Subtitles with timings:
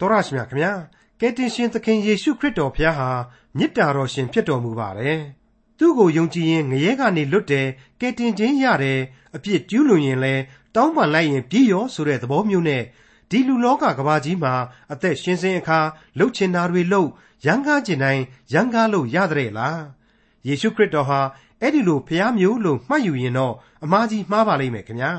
[0.00, 0.72] တော်ရရှိမြခင်ဗျာ
[1.20, 3.08] ကယ်တင်ရှင်သခင်ယေရှုခရစ်တော်ဖခင်ဟာ
[3.56, 5.20] မေတ္တာတော်ရှင်ဖြစ်တော်မူပါတယ်
[5.78, 7.68] သူ့ကိုယုံကြည်ရင်ငရဲကနေလွတ်တယ်
[8.00, 9.00] ကယ်တင်ခြင်းရတယ်
[9.36, 10.42] အပြစ်ကျူးလွန်ရင်လည်း
[10.74, 12.82] တောင်းပန်လိုက်ရင်ပြည့်ရောဆိုတဲ့သဘောမျိုးနဲ့
[13.30, 14.54] ဒီလူလောကကဘာကြီးမှာ
[14.92, 15.78] အသက်ရှင်စဉ်အခါ
[16.18, 17.10] လှုပ်ချင်တာတွေလှုပ်
[17.46, 18.22] ရန်ကားကျင်တိုင်း
[18.52, 19.80] ရန်ကားလို့ရတဲ့လား
[20.46, 21.20] ယေရှုခရစ်တော်ဟာ
[21.60, 23.54] အဲ့ဒီလိုဖျားမျိုးလို့မှတ်ယူရင်တော့
[23.84, 25.12] အမှားကြီးမှားပါလိမ့်မယ်ခင်ဗျာ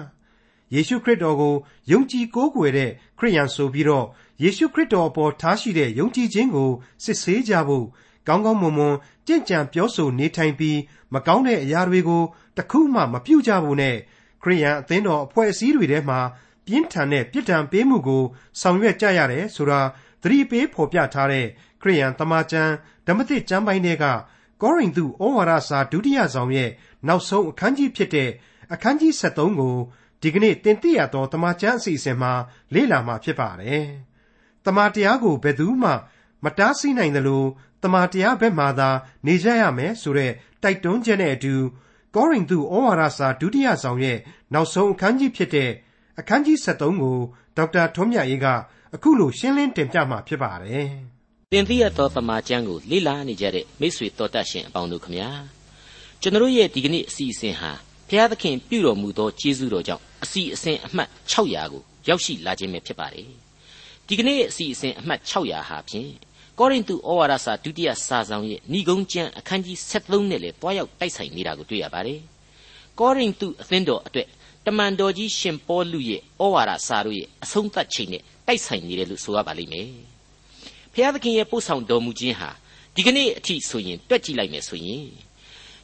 [0.73, 1.55] ယေရှုခရစ်တော်ကို
[1.91, 4.05] ယုံကြည်ကိုးကွယ်တဲ့ခရိယန်ဆိုပြီးတော့
[4.43, 6.71] ယေရှုခရစ်တော်အပေါ်ထားရှိတဲ့ယုံကြည်ခြင်းကို
[7.04, 7.86] စစ်ဆေးကြဖို့
[8.27, 8.96] ကောင်းကောင်းမွန်မွန်
[9.27, 10.79] ကြင်ကြံပြောဆိုနေထိုင်ပြီး
[11.13, 12.23] မကောင်းတဲ့အရာတွေကို
[12.57, 13.96] တခုမှမပြုကြဘူးနဲ့
[14.43, 16.19] ခရိယန်အသင်းတော်အဖွဲ့အစည်းတွေထဲမှာ
[16.65, 18.23] ပြင်းထန်တဲ့ပြစ်ဒဏ်ပေးမှုကို
[18.61, 19.82] ဆောင်ရွက်ကြရတယ်ဆိုတာ
[20.23, 21.46] သတိပေးဖော်ပြထားတဲ့
[21.82, 22.74] ခရိယန်တမန်ကျမ်း
[23.07, 24.05] ဓမ္မသစ်ကျမ်းပိုင်းတွေက
[24.61, 26.69] ကောရိန္သုဩဝါဒစာဒုတိယဆောင်ရဲ့
[27.07, 28.29] နောက်ဆုံးအခန်းကြီးဖြစ်တဲ့
[28.74, 29.75] အခန်းကြီး73ကို
[30.21, 32.31] ဒီကနေ့တင်ပြရသောတမန်ကျမ်းအစီအစဉ်မှာ
[32.73, 33.88] လေ့လာမှာဖြစ်ပါတယ်။
[34.66, 35.92] တမန်တရားကိုဘယ်သူမှ
[36.44, 37.44] မတားဆီးနိုင်သလို
[37.83, 38.89] တမန်တရားဘက်မှသာ
[39.25, 40.31] နေကြရမယ်ဆိုတဲ့
[40.64, 41.55] တိုက်တွန်းချက်နဲ့အတူ
[42.16, 44.17] ကောရိန္သုဩဝါဒစာဒုတိယဆောင်ရဲ့
[44.53, 45.72] နောက်ဆုံးအခန်းကြီးဖြစ်တဲ့
[46.19, 47.17] အခန်းကြီး73ကို
[47.58, 48.47] ဒေါက်တာထွန်းမြတ်အေးက
[48.95, 50.88] အခုလိုရှင်းလင်းတင်ပြမှာဖြစ်ပါတယ်။
[51.53, 55.30] တင်ပြရသောတမန်ကျမ်းကိုလေ့လာနေကြတဲ့မိတ်ဆွေတော်တတ်ရှင်အပေါင်းတို့ခမညာ
[56.21, 57.71] ကျွန်တော်ရဲ့ဒီကနေ့အစီအစဉ်ဟာ
[58.09, 63.30] ဘုရားသခင်ပြုတော်မူသောကျေးဇူးတော်ကြောင့်အစီအစဉ်အမှတ်600ကိုရောက်ရှိလာခြင်းပဲဖြစ်ပါတယ်။
[64.09, 66.11] ဒီကနေ့အစီအစဉ်အမှတ်600ဟာဖြင့်
[66.59, 72.19] ကောရိန္သုဩဝါဒစာဒုတိယစာဆောင်ရဲ့ဏိဂုံးကျမ်းအခန်းကြီး73နဲ့လည်းတွားရောက်တိုက်ဆိုင်နေတာကိုတွေ့ရပါတယ်။
[72.99, 74.27] ကောရိန္သုအသင်းတော်အတွက်
[74.66, 79.89] တမန်တော်ကြီးရှင်ပေါလုရဲ့ဩဝါဒစာတို့ရဲ့အဆုံးသတ်ချိန်နဲ့တိုက်ဆိုင်နေတယ်လို့ဆိုရပါလိမ့်မယ်။
[80.94, 82.49] ဘုရားသခင်ရဲ့ပို့ဆောင်တော်မူခြင်းဟာ
[82.95, 85.05] ဒီကနေ့အထိဆိုရင်တွက်ကြည့်လိုက်မယ်ဆိုရင်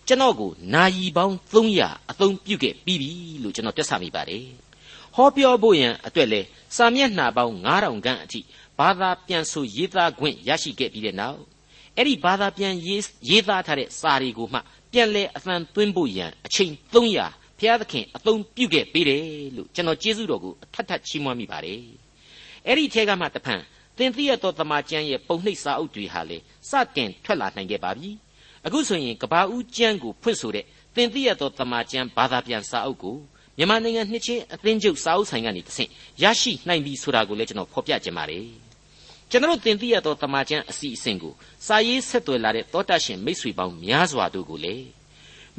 [0.08, 3.12] ကျွန်တော်ကိုနာယီပေါင်း300အသုံးပြုခဲ့ပြီးပြီ
[3.44, 4.46] လို့ကျွန်တော်တွက်ဆမိပါတယ်။
[5.16, 6.42] ဟောပြောဖို့ရန်အတွက်လဲ
[6.76, 8.40] စာမျက်နှာပေါင်း9000ခန့်အထိ
[8.80, 11.40] ဘာသာပြန်ဆိုရေးသားခွင့်ရရှိခဲ့ပြီးတဲ့နောက်
[11.98, 14.60] အဲ့ဒီဘာသာပြန်ရေးရေးသားထားတဲ့စာတွေကိုမှ
[14.92, 17.02] ပြန်လဲအသံသွင်းဖို့ရန်အချိန်300ဘု
[17.68, 19.24] ရားသခင်အသုံးပြုခဲ့ပေးတယ်
[19.56, 21.80] လို့ကျွန်တော်ကျေးဇူးတော်ကိုအထက်ထပ်ချီးမွမ်းမိပါတယ်။
[22.68, 23.62] အဲ့ဒီထဲကမှတဖန်
[23.98, 26.38] သင်သိရသောတမန်ကျမ်းရဲ့ပုံနှိပ်စာအုပ်တွေဟာလေ
[26.70, 28.10] စတင်ထွက်လာနိုင်ခဲ့ပါပြီ။
[28.66, 30.66] အခုဆိုရင်ကဘာဦးကျမ်းကိုဖွင့်ဆိုတဲ့
[30.96, 33.18] သင်သိရသောတမန်ကျမ်းဘာသာပြန်စာအုပ်ကို
[33.58, 35.90] မြန်မာနိုင်ငံနှစ်ချင်းအသင်းချုပ်စာအုပ်ဆိုင်ကနေတဆင့်
[36.24, 38.46] ရရှိနိုင်ပြီဆိုတာကိုလည်းကျွန်တော်ဖော်ပြခြင်းပါတယ်။
[39.30, 41.34] ကျွန်တော်တင်ပြရသောတမန်ကျမ်းအစီအစဉ်ကို
[41.68, 44.86] စာရေးဆက်သွယ်လာတဲ့တောတရှင်မိတ်ဆွေပေါင်းများစွာတို့ကိုလည်း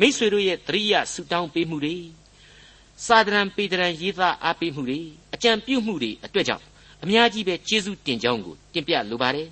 [0.01, 1.97] မိษွေတို့ရဲ့တရိယာဆူတောင်းပေးမှုတွေ
[3.07, 5.01] စာဒရန်ပေဒရန်ရေးသားအားပေးမှုတွေ
[5.35, 6.65] အကြံပြုမှုတွေအတွက်ကြောင့်
[7.05, 9.49] အများကြီးပဲကျေးဇူးတင်ကြောင်းကိုတင်ပြလိုပါတယ်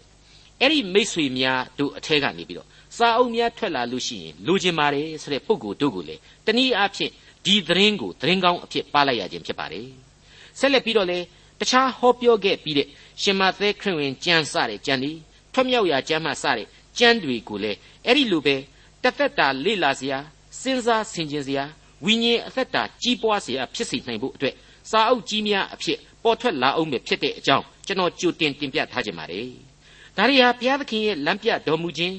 [0.61, 6.17] အဲ့ဒီမိษွေများတို့အထက်ကနေပြီးတော့စာအုပ်များထွက်လာလို့ရှိရင်လိုချင်ပါတယ်ဆိုတဲ့ပုံကိုတို့ကိုလေ
[6.47, 7.13] တနည်းအားဖြင့်
[7.45, 9.89] ဒီသတင်းကိုသတင်းကောင်းအဖြစ်ပါလိုက်ရခြင်းဖြစ်ပါတယ်
[10.59, 11.19] ဆက်လက်ပြီးတော့လေ
[11.61, 12.89] တခြားဟောပြောခဲ့ပြီးတဲ့
[13.23, 15.13] ရှင်မသဲခရစ်ဝင်ကျမ်းစတဲ့ကျမ်းဒီ
[15.53, 16.67] ထွတ်မြောက်ရာကျမ်းမှစတဲ့
[16.99, 17.73] ကျမ်းတွေကိုလေ
[18.07, 18.57] အဲ့ဒီလိုပဲ
[19.03, 20.19] တသက်တာလေ့လာစရာ
[20.61, 21.65] စဉ်းစားဆင်ခြင်စရာ
[22.05, 24.55] ဝိညာဉ်အသက်တာကြီးပွားစရာဖြစ်စေနိုင်ဖို့အတွက်
[24.91, 29.47] စာအုပ်ကြီးများအဖြစ်ပေါ်ထွက်လာအောင်ပဲဖြစ်တဲ့အကြောင်းကျွန်တော်ကြိုတင်တင်ပြထားခြင်းပါတယ်။
[30.17, 32.17] ဒါရီဟာဘုရားသခင်ရဲ့လမ်းပြတော်မူခြင်း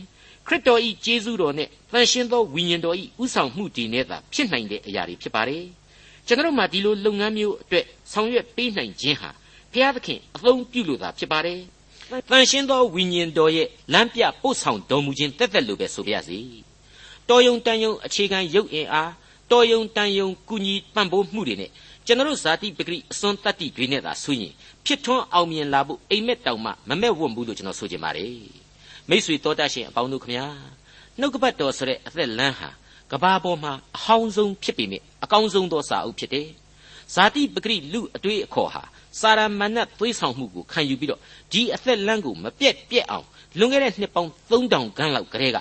[0.48, 5.64] ခရစ်တော်ဤကျေးဇူးတော်နဲ့တန်ရှင်းသောဝိညာဉ်တော်ဤဥဆောင်မှုတည်နဲ့သာဖြစ်နိုင်တဲ့အရာတွေဖြစ်ပါတယ်။
[6.28, 9.30] ကျွန်တော်မှဒီလိုလုပ်ငန်းမျိုးအတွက်ဆောင်ရွက်ပေးနိုင်ခြင်းဟာ
[9.72, 11.60] ဘုရားသခင်အသုံးပြုလို့သာဖြစ်ပါတယ်။
[12.32, 16.40] တန်ရှင်းသောဝိညာဉ်တော်ရဲ့လမ်းပြပို့ဆောင်တော်မူခြင်းတက်တက်လို့ပဲဆိုပါရစေ။
[17.30, 19.12] တော်ယုံတန်ယုံအခြေခံရုပ်အင်အား
[19.52, 21.72] တော်ယုံတန်ယုံကုညီပံ့ပိုးမှုတွေနဲ့
[22.06, 24.54] ကျွန်တော်ဇာတိပဂရိအစွန်းတတ္တိတွေနဲ့သာဆိုရင်
[24.86, 28.63] ဖြစ်ထွန်းအောင်မြင်လာဖို့အိမ်မက်တောင်မှမမဲ့ဝတ်ဘူးလို့ကျွန်တော်ဆိုချင်ပါတယ်
[29.10, 30.48] မိษွေတော်တတ်ရှင်အပေါင်းတို့ခမညာ
[31.20, 32.70] နှုတ်ကပတ်တော်ဆိုတဲ့အသက်လန်းဟာ
[33.12, 36.48] ကဘာပေါ်မှာအဟောင်းဆုံးဖြစ်ပေမဲ့အကောင်းဆုံးသောစာအုပ်ဖြစ်တယ်
[37.14, 38.84] ဇာတိပဂရိလူအတွေ့အခေါ်ဟာ
[39.20, 41.22] စာရမဏတ်သွေးဆောင်မှုကိုခံယူပြီးတော့
[41.52, 43.26] ဒီအသက်လန်းကိုမပြက်ပြက်အောင်
[43.60, 45.58] လွန်ခဲ့တဲ့နှစ်ပေါင်း3000ခန်းလောက်ကလေးက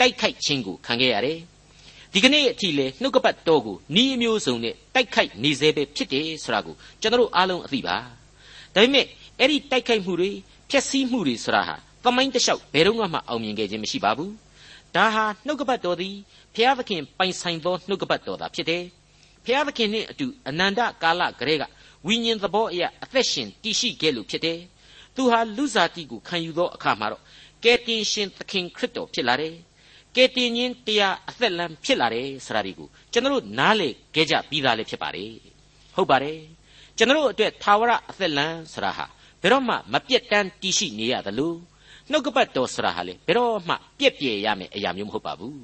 [0.00, 1.38] တိုက်ခိုက်ခြင်းကိုခံခဲ့ရတယ်။
[2.12, 7.96] ဒီကနေ့အထိလေနှုတ်ကပတ်တော်ကိုဤအမျိုးစုံနဲ့တိုက်ခိုက်နေစေပဲဖြစ်တယ်ဆိုတာကိုကျွန်တော်အားလုံးအသိပါ။
[8.74, 9.06] ဒါပေမဲ့
[9.38, 10.30] အဲ့ဒီတိုက်ခိုက်မှုတွေ
[10.70, 14.30] ဖျက်ဆီးမှုတွေဆိုတာဟာ သမိုင်းတလျှောက်ဘယ်တော့မှအောင်မြင်ခဲ့ခြင်းမရှိပါဘူး။
[14.96, 16.14] ဒါဟာနှုတ်ကပတ်တော်သည်
[16.54, 18.82] ဘုရားသခင်ပိုင်ဆိုင်သောနှုတ်ကပတ်တော်သာဖြစ်တယ်။
[19.44, 21.64] ဘုရားသခင်နှင့်အတူအနန္တကာလကလေးက
[22.06, 24.58] ဝိညာဉ်သဘောအရာအသက်ရှင်တည်ရှိခဲ့လို့ဖြစ်တယ်။
[25.16, 27.22] သူဟာလူစားတိကိုခံယူသောအခါမှာတော့
[27.64, 29.54] ကယ်တင်ရှင်သခင်ခရစ်တော်ဖြစ်လာတယ်
[30.16, 35.32] ကယ်တင်ခြင်းတရားအသက်လမ်းဖြစ်လာတယ်ဆိုတာဒီကိုကျွန်တော်တို့နားလေခဲ့ကြပြီးသားလည်းဖြစ်ပါတယ်
[35.96, 36.40] ဟုတ်ပါတယ်
[36.96, 39.04] ကျွန်တော်တို့အတွက်သာဝရအသက်လမ်းဆိုတာဟာ
[39.42, 41.54] ဘယ်တော့မှမပြတ်တမ်းတည်ရှိနေရသလို
[42.11, 45.61] နှုတ်ကပတ်တော်ဆိုတာဟာလေဘယ်တော့မှပြက်ပြယ်ရမယ်အရာမျိုးမဟုတ်ပါဘူး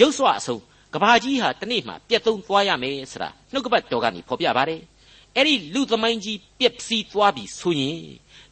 [0.00, 0.60] ရုပ်စွာအဆုံး
[0.94, 4.80] ကဘာကြီးဟာတနေ့မှပြက်သုံးသွားရမယ်ဆိုတာနှုတ်ကပတ်တော်ကနေဖော်ပြပါတယ်
[5.36, 7.98] အဲ့ဒီလူသမိုင်းကြီးပြက်စီးသွားပြီဆိုရင်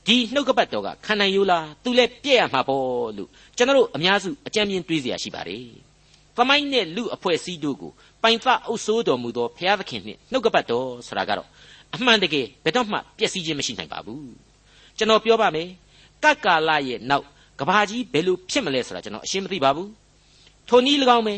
[0.06, 2.84] ဒီနှုတ်ကပတ်တော်ကခန္ဓာရိုးလားသူလည်းပြည့်ရမှာပေါ့
[3.16, 5.64] လို့ကျွန်တော်တို့အများစုအကြံဉာဏ်တွေးเสียရှိပါတယ်။
[6.36, 11.48] သမိုင်းနဲ့လူအဖွဲ့အစည်းတို့ကိုပိုင်ဖအုပ်ဆိုးတော်မူသောဘုရားသခင်နှင့်နှုတ်ကပတ်တော်ဆိုတာကတော့
[11.94, 14.24] အမှန်တကယ်ဘယ်တော့မှပျက်စီးခြင်းမရှိနိုင်ပါဘူး။
[14.98, 15.68] ကျွန်တော်ပြောပါမယ်။
[16.23, 17.25] ကတ်ကာလရဲ့နောက်
[17.59, 19.89] ကဘာကြီးဘယ်လိုဖြစ်မလဲဆိုတာကျွန်တော်အရှင်းမသိပါဘူး။
[20.67, 21.35] ထိုနည်း၎င်းပဲ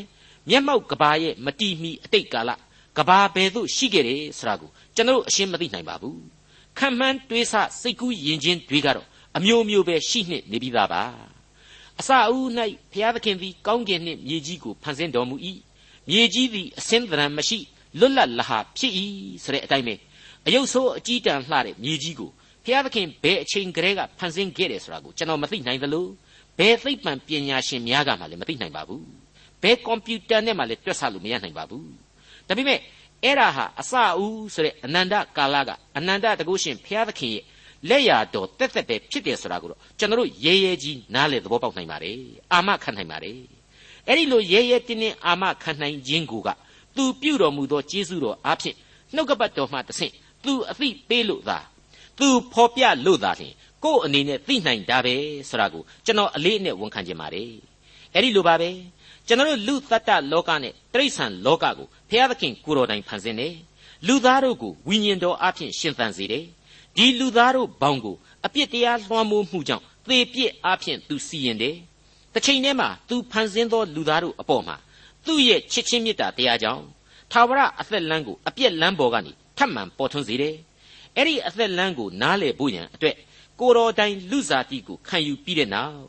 [0.50, 2.52] မျက်မှောက်ကဘာရဲ့မတီမီအတိတ်ကာလ
[2.98, 6.18] ကဘာဘယ်သို့ရှိခဲ့တယ်ဆိုတာကိုကျွန်တော်အရှင်းမသိနိုင်ပါဘူး။
[6.78, 11.04] ခံမှန်းတွေးဆစိတ်ကူးယဉ်ချင်းတွေကတော့အမျိုးမျိုးပဲရှိနှင့်နေပြီးသားပါ။
[12.00, 12.48] အစအဦး၌
[12.92, 15.36] ဘုရားသခင်သည်ကောင်းကင်နှင့်မြေကြီးကိုဖန်ဆင်းတော်မူ၏။
[16.10, 17.60] မြေကြီးသည်အစင်းသဏ္ဍာန်မရှိ
[18.00, 18.94] လွတ်လပ်လဟာဖြစ်၏
[19.44, 19.96] ဆိုတဲ့အတိုင်းပဲ
[20.48, 22.32] အယုတ်ဆိုးအကြီးတန်းလှတဲ့မြေကြီးကို
[22.66, 26.06] ဘုရားသခင်ဘယ်အချိန်ကလေးကဖန်ဆင်းခဲ့တယ်ဆိုတာကိုကျွန်တော်မသိနိုင်သလို
[26.60, 29.06] ဘယ်သိပ္ပံပညာရှင်များကမှလည်းမသိနိုင်ပါဘူး
[29.64, 31.88] ဘယ်ကွန်ပျူတာနဲ့မှလည်းတွက်ဆလို့မရနိုင်ပါဘူး
[32.48, 32.80] ဒါပေမဲ့
[33.24, 37.44] အဲ့ဒါဟာအစအဦးဆိုတဲ့အနန္တကာလကအနန္တတကုရှင်ဘုရားသခင်ရဲ့
[37.90, 42.18] လက်ရာတော်တက်တက်ပဲဖြစ်တယ်ဆိုတာကိုတော့ကျွန်တော်တို့ရဲရဲကြီးနားလေသဘောပေါက်နိုင်ပါတယ်
[42.54, 43.40] အာမခံနိုင်ပါတယ်
[44.08, 46.50] အဲ့ဒီလိုရဲရဲတင်းတင်းအာမခံနိုင်ခြင်းကိုက
[46.96, 48.76] သူပြုတော်မူသောကျေးဇူးတော်အားဖြင့်
[49.16, 50.14] နှုတ်ကပတ်တော်မှတဆင့်
[50.44, 51.60] သူအသိပေးလို့သာ
[52.20, 53.54] သူဖော်ပြလို့သာလျှင်
[53.84, 55.16] ကို့အနေနဲ့သိနိုင်တာပဲ
[55.50, 57.52] ဆိုတာကိုကျွန်တော်အလေးအနက်ဝန်ခံခြင်းပါတယ်
[58.14, 58.70] အဲ့ဒီလိုပါပဲ
[59.28, 63.56] ကျွန်တော်တို့လူသတ္တလောကနဲ့တိရစ္ဆာန်လောကကိုဘုရားသခင်ကိုတော်တိုင်ဖန်ဆင်းတယ်
[64.08, 66.46] လူသားတို့ကိုဝိညာဉ်တော်အဖြစ်ရှင်သန်စေတယ်
[66.96, 68.16] ဒီလူသားတို့ဘောင်ကို
[68.46, 71.76] အပြစ်တရားလွှမ်းမိုးမှုကြောင့်သေပြစ်အဖြစ်သူစီရင်တယ်
[72.34, 74.76] တစ်ချိန်တည်းမှာသူဖန်ဆင်းသောလူသားတို့အပေါ်မှာ
[75.26, 76.84] သူ့ရဲ့ချစ်ချင်းမေတ္တာတရားကြောင့်
[77.32, 80.56] သာဝရအသက်လမ်းကိုအပြက်လမ်းပေါ်ကနေထပ်မံပေါ်ထွန်းစေတယ်
[81.18, 83.16] အဲ့ဒီအသက်လမ်းကိုနားလေဖို့ရန်အတွက်
[83.60, 86.06] ကိုတော်တိုင်လူစားတိကိုခံယူပြီးတဲ့နောက်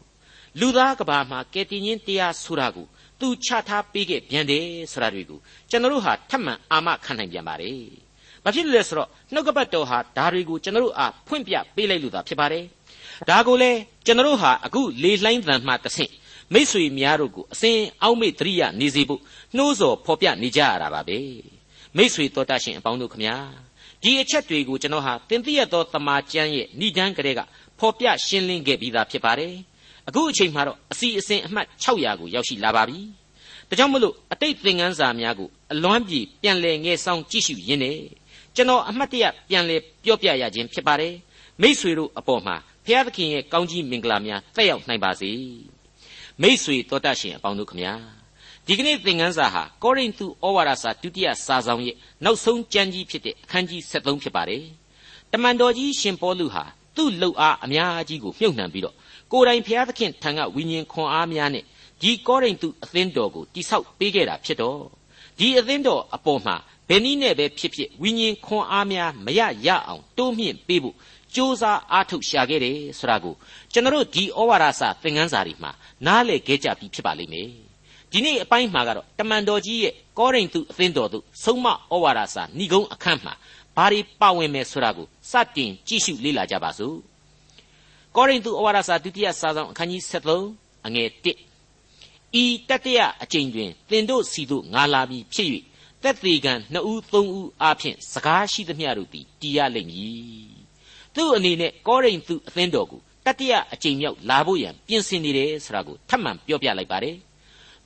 [0.61, 2.87] လူသားကဘာမှာကယ်တင်ရှင်တရားဆိုတာကို
[3.21, 5.39] သူချထားပေးခဲ့ပြန်တယ်ဆိုတာတွေကို
[5.71, 7.81] ကျွန်တော်တို့ဟာထပ်မံအာမခံနိုင်ပြန်ပါတယ်။
[8.45, 12.65] ဘာဖြစ်လို့လဲဆိုတော့နှုတ်ကပတ်တော်ဟာဒါတွေကိုကျွန်တော်တို့အားဖွင့်ပြပေးလိုက်လို့သာဖြစ်ပါတယ်။
[13.29, 13.71] ဒါကိုလေ
[14.07, 16.13] ကျွန်တော်တို့ဟာအခုလေလှိုင်းသံမှတဆင့်
[16.53, 19.21] မိษွေများတို့ကိုအစဉ်အောက်မေ့တရိယာနေစေဖို့
[19.57, 21.19] နှိုးဆော်ဖော်ပြနေကြရတာပါပဲ။
[21.97, 23.37] မိษွေတော်တတ်ရှင်အပေါင်းတို့ခမညာ
[24.07, 27.41] ဒီအချက်တွေကိုကျွန်တော်ဟာတင်ပြရသောတမာကျမ်းရဲ့ဏိဒန်းကလေးက
[27.79, 29.55] ဖော်ပြရှင်းလင်းခဲ့ပြီးသားဖြစ်ပါတယ်။
[30.09, 32.99] အခုအချိန်မှာတော့အစီအစဉ်အမှတ်600ကိုရောက်ရှိလာပါပြီ။
[33.69, 37.99] ဒါကြောင့်မလို့အတိတ်သင်ခန်းစာများကိုအလွမ်းပြေပြန်လည်ငယ်ဆောင်ကြည့်ရှုရင်းနဲ့
[38.55, 41.15] ကျွန်တော်အမှတ်တရပြန်လည်ပြောပြရခြင်းဖြစ်ပါတယ်။
[41.63, 45.31] မိษွေတို့အပေါ်မှာဘုရားသခင်ရဲ့ကောင်းကြီးမင်္ဂလာများတက်ရောက်နိုင်ပါစေ။
[46.43, 47.95] မိษွေတော်တတ်ရှင်အပေါင်းတို့ခမညာ
[48.69, 54.65] ဒီကနေ့သင်ခန်းစာဟာကောရိန္သုဩဝါဒစာဒုတိယစာဆောင်ရဲ့နောက်ဆုံးကျမ်းကြီးဖြစ်တဲ့အခန်းကြီး73ဖြစ်ပါတယ်။
[55.33, 56.65] တမန်တော်ကြီးရှင်ပေါလုဟာ
[56.97, 58.95] သူ့လှုပ်အားအများကြီးကိုမြုပ်နှံပြီးတော့
[59.33, 61.65] ကိုယ်တိုင်ဘုရားသခင်ထံကဝိညာဉ်ခွန်အားများနဲ့
[62.01, 64.81] ဒီကောရိန္သုအသင်းတော်ကိုတိဆောက်ပေးခဲ့တာဖြစ်တော့
[65.39, 66.57] ဒီအသင်းတော်အပေါ်မှာ
[66.89, 70.97] ဘယ်နည်းနဲ့ပဲဖြစ်ဖြစ်ဝိညာဉ်ခွန်အားများမရရအောင်တိုးမြင့်ပေးဖို့
[71.35, 71.63] စ조사
[71.93, 73.35] အားထုတ်ရှာခဲ့တယ်ဆိုတာကို
[73.73, 75.73] ကျွန်တော်တို့ဒီဩဝါဒစာသင်ခန်းစာတွေမှာ
[76.07, 77.66] နားလည်ခဲ့ကြပြီဖြစ်ပါလိမ့်မယ်
[78.13, 81.73] ဒီနေ့အပိုင်းမှာကတော့တမန်တော်ကြီးရဲ့ကောရိန္သုအသင်းတော်သို့ဆုံးမဩ
[82.05, 83.35] ဝါဒစာဏိဂုံးအခန်းမှာ
[83.77, 86.97] ဘာတွေပါဝင်မယ်ဆိုတာကိုစတင်ကြည့်ရှုလေ့လာကြပါစို့
[88.17, 95.49] ကောရိန္သုဩဝါဒစာဒုတိယစာဆောင်အခန်းကြီး73အငယ်1ဤတတရအကျင့်တွင်သင်တို့စီတို့ငါလာပြီးဖြစ်၍
[96.03, 100.51] တက်သေးကံနှစ်ဦးသုံးဦးအားဖြင့်စကားရှိသမျှတို့သည်တည်ရလိမ့်မည်
[101.15, 107.17] သူ့အနေနဲ့ကောရိန္သုအသင်းတော်ကိုတတရအကျင့်မြောက်လာဖို့ရန်ပြင်ဆင်နေတယ်ဆိုတာကိုထပ်မံပြောပြလိုက်ပါတယ်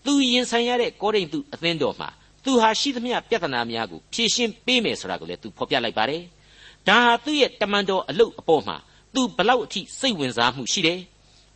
[0.05, 2.09] သူရင်ဆိုင်ရတဲ့ကောရိန္သုအသင်းတော်မှာ
[2.45, 6.23] သူဟာရှိသမျှပြဿနာများကိုဖြေရှင်းပေးမယ်ဆိုတာကိုလည်းသူဖော်ပြလိုက်ပါတယ်
[6.89, 8.77] ဒါဟာသူ့ရဲ့တမန်တော်အလုပ်အပေါ်မှာ
[9.15, 11.01] သူဘလောက်အထိစိတ်ဝင်စားမှုရှိတယ်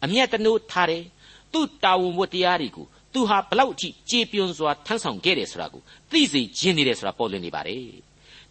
[0.05, 1.05] အမျက်တနိုးထားတယ်
[1.53, 7.85] သူ့တာဝန်ဝတ္တရားတွေကိုသူဟာဘလောက်အထိကြေပြွန်စွာထမ်းဆောင်ခဲ့တယ်ဆိုတာကိုသိစေခြင်းနေတယ်ဆိုတာပေါ်လွင်နေပါတယ်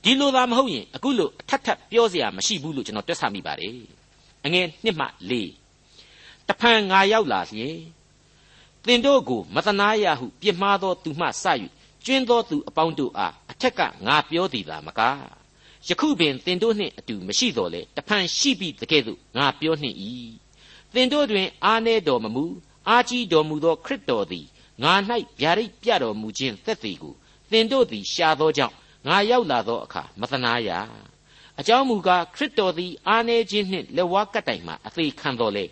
[0.03, 3.77] ဒီလိုသာမဟုတ်ရင်အခုလိုအထက်ထပ်ပြောစရာမရှိဘူးလို့ကျွန်တော်တွက်ဆမိပါတယ်
[4.45, 5.33] အငယ်နှစ်မှ၄
[6.47, 7.77] တဖန်ငါရောက်လာလျင်
[8.87, 11.29] သင်တို့ကိုမတနာရဟုပြစ်မှားသောသူမှစ၍
[12.05, 15.01] ကျွင်းသောသူအပေါင်းတို့အားအထက်ကငါပြောသည်သာမက
[15.87, 19.97] ယခုပင်သင်တို့နှင့်အတူမရှိတော်လေတဖန်ရှိပြီတကဲ့သို့ငါပြောနှင့်၏
[20.93, 22.45] သင်တို့တွင်အာနေတော်မမူ
[22.89, 24.45] အာကြီးတော်မူသောခရစ်တော်သည်
[24.83, 24.93] ငါ၌
[25.39, 27.13] ဗျာဒိတ်ပြတော်မူခြင်းသက်သေကို
[27.51, 28.75] သင်တို့သည်ရှာသောကြောင့်
[29.07, 30.69] ငါရောက်လာသောအခါမတနာရ
[31.59, 35.65] အကြောင်းမူကားခရစ်တော်သည်အာနေခြင်းနှင့်လက်ဝါးကပ်တိုင်မှအသေးခံတော်လေ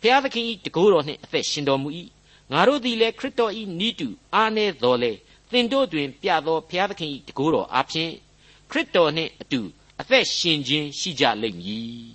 [0.00, 1.88] ဘုရားသခင်၏တကိုးတော်နှင့်အသက်ရှင်တော်မူ၏
[2.52, 5.12] ငါတို့သည်လည်းခရစ်တော်၏နိတုအာနေတော်လေ
[5.50, 8.12] သင်တို့တွင် ပြသောဘုရားသခင်၏တကိုးတော်အားဖြင့်
[8.70, 9.60] ခရစ်တော်နှင့်အတူ
[10.00, 12.12] အသက်ရှင်ခြင်းရှိကြလိမ့်မည်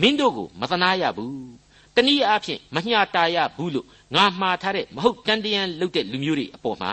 [0.00, 1.52] မင်းတို့ကိုမသနာရဘူး
[1.96, 6.92] တနည်းအားဖြင့်မညှာတာရဘူးလို့ငါမှားထားတဲ့မဟုတ်တန်တရန်လုပ်တဲ့လူမျိုးတွေအပေါ်မှာ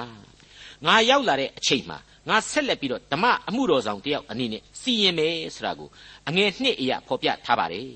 [0.85, 1.97] ငါရောက်လာတဲ့အချိန်မှာ
[2.29, 5.89] ငါဆက်လက်ပြီးတော့ဓမ္မအမှုတော်ဆောင်တယောက်အနေနဲ့စီရင်မယ်ဆိုတာကို
[6.27, 7.91] အငယ်နှစ်အရာဖော်ပြထားပါတယ်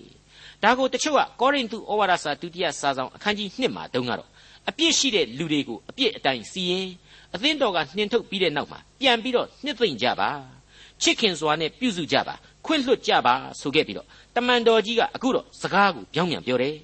[0.63, 4.29] ဒါကိုတချို့ကကောရိန္သုဩဝါဒစာဒုတိယစာဆောင်အခန်းကြီး1မှာတုန်းကတော့
[4.69, 6.87] အပြစ်ရှိတဲ့လူတွေကိုအပြစ်အတိုင်းစီရင်
[7.35, 10.29] အသင်းတော်ကနှင်ထုတ်ပြီးတဲ့နောက်မှာပြန်ပြီးတော့နှစ်သိမ့်ကြပါ
[11.01, 16.75] ချစ်ခင်စွာနဲ့ပြုစုကြပါခွင့်လွှတ်ကြပါဆိုခဲ့ပြီးတော့တမန်တော်ကြီးကအခုတော့စကားကိုပြောင်းပြန်ပြောတယ်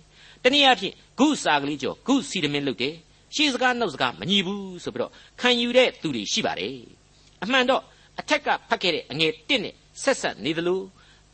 [0.43, 2.95] တနည်းအားဖြင့်ဂုစာကလေးကျော်ဂုစီတမင်းလုပ်တယ်
[3.36, 6.77] ရှေ့စကားနောက်စကားမညီဘူးဆိုပြီးတော့ခံယူတဲ့သူတွေရှိပါတယ်
[7.43, 7.81] အမှန်တော့
[8.19, 10.81] အထက်ကဖတ်ခဲ့တဲ့အငယ်1နဲ့ဆက်ဆက်နေသလို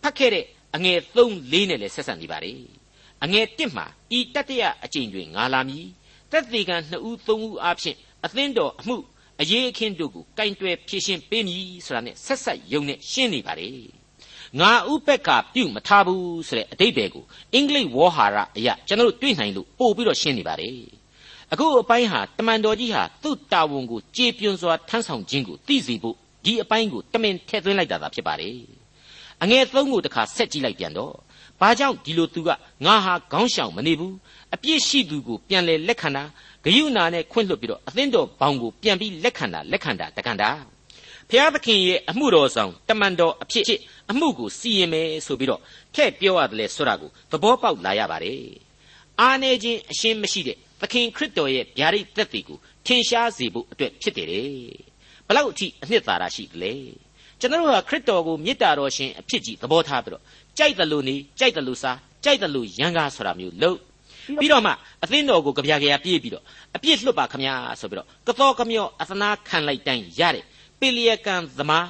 [0.03, 2.59] ဖတ်ခဲ့တဲ့အငယ်3 4နဲ့လည်းဆက်ဆက်နေပါတယ်
[3.23, 3.85] အငယ်1မှာ
[4.17, 5.85] ဤတတရအကျင့်တွင်ငါလာမည်
[6.36, 8.98] တက်သေးကံ2ဦး3ဦးအားဖြင့်အသင်းတော်အမှု
[9.42, 13.80] အရေးအခင်းတို့ကိုကင်တွယ်ဖြည့်ရှင်းပေးမည်ဆိုတာနဲ့ဆက်ဆက်ယုံနဲ့ရှင်းနေပါတယ်
[14.60, 17.24] ငါဥပက္ခပြုတ်မထားဘူးဆိုတဲ့အတိတ်ပဲကို
[17.54, 20.77] အင်္ဂလိပ်ဝေါ်ဟာရအရာကျွန်တော်တို့တွေ့နိုင်လို့ပို့ပြီးတော့ရှင်းနေပါတယ်
[21.51, 26.15] အခုအပိုင်းဟာတမန်တော်ကြီးဟာသူ့တာဝန်ကိုကြေပြွန်စွာထမ်းဆောင်ခြင်းကိုသိစေဖို့
[26.46, 28.58] ဒီအပိုင်းကိုတမင်ထည့်သွင်းလိုက်တာသာဖြစ်ပါတယ်
[29.44, 31.13] အငယ်သုံးကိုတခါဆက်ကြည့်လိုက်ပြန်တော့
[31.62, 32.50] ဘာကြောင့်ဒီလိုသူက
[32.86, 34.15] ငါဟာခေါင်းရှောင်မနေဘူး
[34.55, 36.24] အပြစ်ရှိသူကိုပြန်လဲလက်ခံတာ
[36.65, 40.50] ဂယုဏနဲ့ခွင့်လွှတ်ပြီးတော့အသင်းတော်ဘောင်ကိုပြန်ပြီးလက်ခံတာလက်ခံတာတကန်တာ
[41.29, 45.62] ဖျားသခင်ရဲ့အမှုတော်ဆောင်တမန်တော်အဖြစ်အမှုကိုစီရင်မယ်ဆိုပြီးတော့
[45.93, 48.41] ထည့်ပြောရတယ်လေဆိုတာကိုသဘောပေါက်လာရပါတယ်
[49.19, 54.29] အာနေခြင်းအရှင်းမရှိတဲ့သခင်ခရစ်တော်ရဲ့ဗျာဒိတ်သက်တည်ကိုထင်ရှားစေဖို့အတွက်ဖြစ်တယ်
[55.27, 56.74] ဘလောက်အထိအနှစ်သာရရှိသလဲ
[57.39, 60.24] ကျွန်တော်တို့ဟာခရစ်တော်ကိုမေတ္တာတော်ရှင်အဖြစ်ကြီးသဘောထားပြီးတော့
[60.57, 63.94] ကြိုက်တယ်လို့နေကြိုက်တယ်လို့စားကြိုက်တယ်လို့ရန်ကားဆိုတာမျိုးလို့ပြီး
[64.51, 64.72] တော့မှ
[65.03, 66.44] အသင်းတော်ကိုကြပြကြရပြေးပြီးတော့
[66.75, 70.44] အပြစ်လွတ်ပါခမညာဆိုပြီးတော့ကတော်ကမျောအသနာခံလိုက်တိုင်းရတဲ့
[70.79, 71.88] ပေလျက်ကံသမား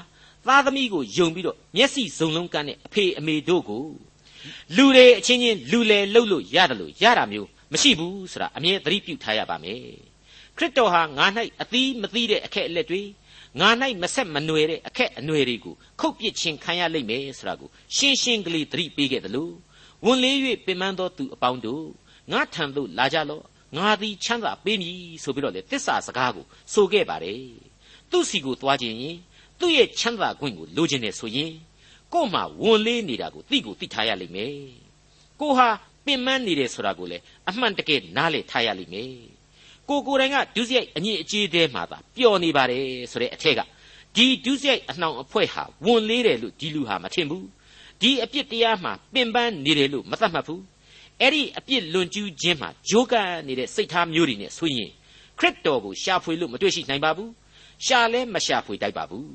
[0.47, 3.83] သားသမီးကိုယုံပြီးတော့မျက်စိစုံလုံးကန်းတဲ့အဖေအမေတို့ကို
[4.75, 9.81] လူတွေအချင်းချင်းလူလေလှုပ်လို့ရတယ်လို့ရတာမျိုးမရှိဘူးဆိုတာအမြဲသတိပြုထားရပါမယ်
[10.57, 11.25] ခရစ်တော်ဟာငါ၌
[11.61, 13.01] အသီးမသီးတဲ့အခက်အလက်တွေ
[13.59, 13.69] ငါ၌
[14.01, 19.53] မဆက်မနွယ်တဲ့အခက်အနွယ်တွေကိုခုတ်ပစ်ခြင်းခံရလိမ့်မယ်ဆိုတာကိုရှင်းရှင်းကလေးသတိပေးခဲ့တယ်လို့
[20.05, 21.85] ဝန်လေး၍ပင်ပန်းသောသူအပေါင်းတို့
[22.31, 23.43] ငါထံသို့လာကြလော့
[23.77, 27.41] ငါသည်ချမ်းသာပေးမည်ဆိုပြီးတော့လေတစ္ဆာစကားကိုဆိုခဲ့ပါတယ်
[28.11, 29.17] သူ့စီကိုသွားခြင်းရင်
[29.59, 31.53] သူ့ရဲ့ချမ်းသာခွင့်ကိုလိုချင်တယ်ဆိုရင်
[32.13, 34.53] ကို့မှာဝန်လေးနေတာကိုသိကိုသိထားရလိမ့်မယ်
[35.41, 35.67] ကိုဟာ
[36.05, 37.17] ပင်ပန်းနေတယ်ဆိုတာကိုလေ
[37.49, 39.11] အမှန်တကယ်နားလည်ထားရလိမ့်မယ်
[39.89, 43.61] ကိုကိုယ်တိုင်ကဒုစရိုက်အညစ်အကြေးတဲမှာသာပျော်နေပါတယ်ဆိုတဲ့အထက်က
[44.15, 47.47] ဒီဒုစရိုက်အနှောင်အဖွဲ့ဟာဝန်လေးတယ်လို့ဒီလူဟာမထင်ဘူး
[48.01, 50.61] ဒီအပြစ်တရားမှာပင်ပန်းနေတယ်လို့မသတ်မှတ်ဘူး
[51.21, 54.91] အဲ့ဒီအပြစ်လွန်ကျူးခြင်းမှာဂျိုးကန်နေတဲ့စိတ်ထားမျိုးတွေနဲ့ဆိုရင်
[55.39, 57.31] ခရစ်တော်ကိုရှာဖွေလို့မတွေ့ရှိနိုင်ပါဘူး
[57.85, 59.29] ရှာလဲမရှာဖွေတိုက်ပါဘူး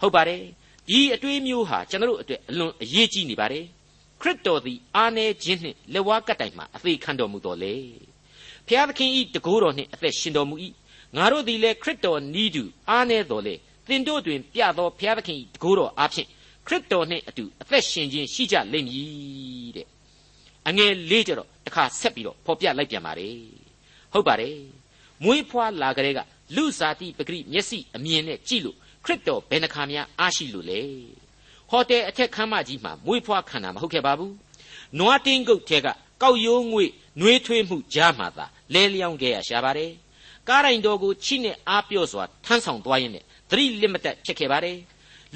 [0.00, 0.42] ဟုတ်ပါတယ်
[0.88, 3.64] ဒီအတွေးမျိုးဟာကျွန်တော်တို့အတွက်အလွန်အရေးကြီးနေပါတယ်
[4.20, 7.74] ခရစ်တော်သည်အာနေခြင်းနှင့်လက်ဝါးကတိုင်မှအသေးခံတော်မူတော်လေ
[8.66, 10.56] ဖျားသခင်ဤတကိုးတော်နှင့်အသက်ရှင်တော်မူ၏
[11.16, 13.54] ငါတို့သည်လည်းခရစ်တော်နီးတူအာနေတော်လေ
[13.88, 16.28] သင်တို့တွင်ပြသောဖျားသခင်ဤတကိုးတော်အားဖြင့်
[16.66, 19.81] ခရစ်တော်နှင့်အတူအသက်ရှင်ခြင်းရှိကြလိမ့်မည်တဲ့
[20.68, 23.36] အငယ်လေးကြတော့တခါဆက်ပြီးတော့ဖော်ပြလိုက်ပြန်ပါတယ်
[24.12, 24.56] ဟုတ်ပါတယ်
[25.24, 26.20] မွေးဖွားလာကြတဲ့က
[26.56, 30.80] လူစားတိပဂရိမျက်စိအမြင်နဲ့ကြည့်လို့ခရစ်တော်ဘယ်နှခါများအားရှိလို့လဲ
[31.70, 34.34] ဟိုတယ်အထက်ခန်းမကြီးမှာမွေးဖွားခံတာမဟုတ်ခဲ့ပါဘူး
[34.98, 35.86] နွားတင်းကုတ်ထဲက
[36.22, 36.84] ကောက်ရိုးငွေ
[37.20, 39.92] နှွေးထွေးမှုကြားမှာသာလဲလျောင်းခဲ့ရရှာပါတယ်
[40.48, 44.78] ကားတိုင်တော်ကိုချိနဲ့အားပြော့စွာထမ်းဆောင်သွားရင်းနဲ့သတိလစ်မတက်ဖြစ်ခဲ့ပါတယ်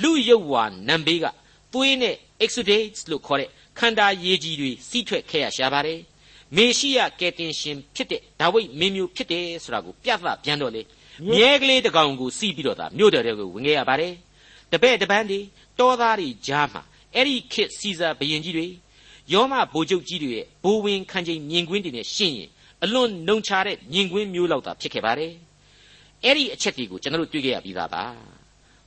[0.03, 1.27] လူရုပ်ဝါနံဘေးက
[1.73, 6.01] သွေးနဲ့ exudates လို့ခေါ်တဲ့ ခန္ဓာရည်ကြီးတွေစီးထွက်ခဲ့ရရှာပါတယ်
[6.57, 10.83] မေရှိယကယ်တင်ရှင်ဖြစ်တဲ့ဒါဝိဒ်မင်းမျိုးဖြစ်တယ်ဆိုတာကိုပြသပြန်တော့လေ
[11.31, 14.13] မြဲကလေးတကောင်ကိုစီးပြီးတော့သာမြို့တော်တွေကိုဝင်ခဲ့ရပါတယ်
[14.73, 15.41] တပည့်တပန်းတွေ
[15.79, 16.83] တောသားတွေကြားမှာ
[17.15, 18.67] အဲ့ဒီခေတ်စီဇာဘုရင်ကြီးတွေ
[19.33, 22.51] ယောမဗိုလ်ချုပ်ကြီးတွေရဲ့ဘိုးဝင်ခန်းချိန်မြင်ကွင်းတွေနဲ့ရှင်းရင်
[22.85, 25.33] အလွန်နှုံချတဲ့မြင်ကွင်းမျိုးလောက်သာဖြစ်ခဲ့ပါတယ်
[26.25, 28.05] အဲ့ဒီအချက်တွေကိုကျွန်တော်တို့တွေ့ခဲ့ရပြီးသားပါ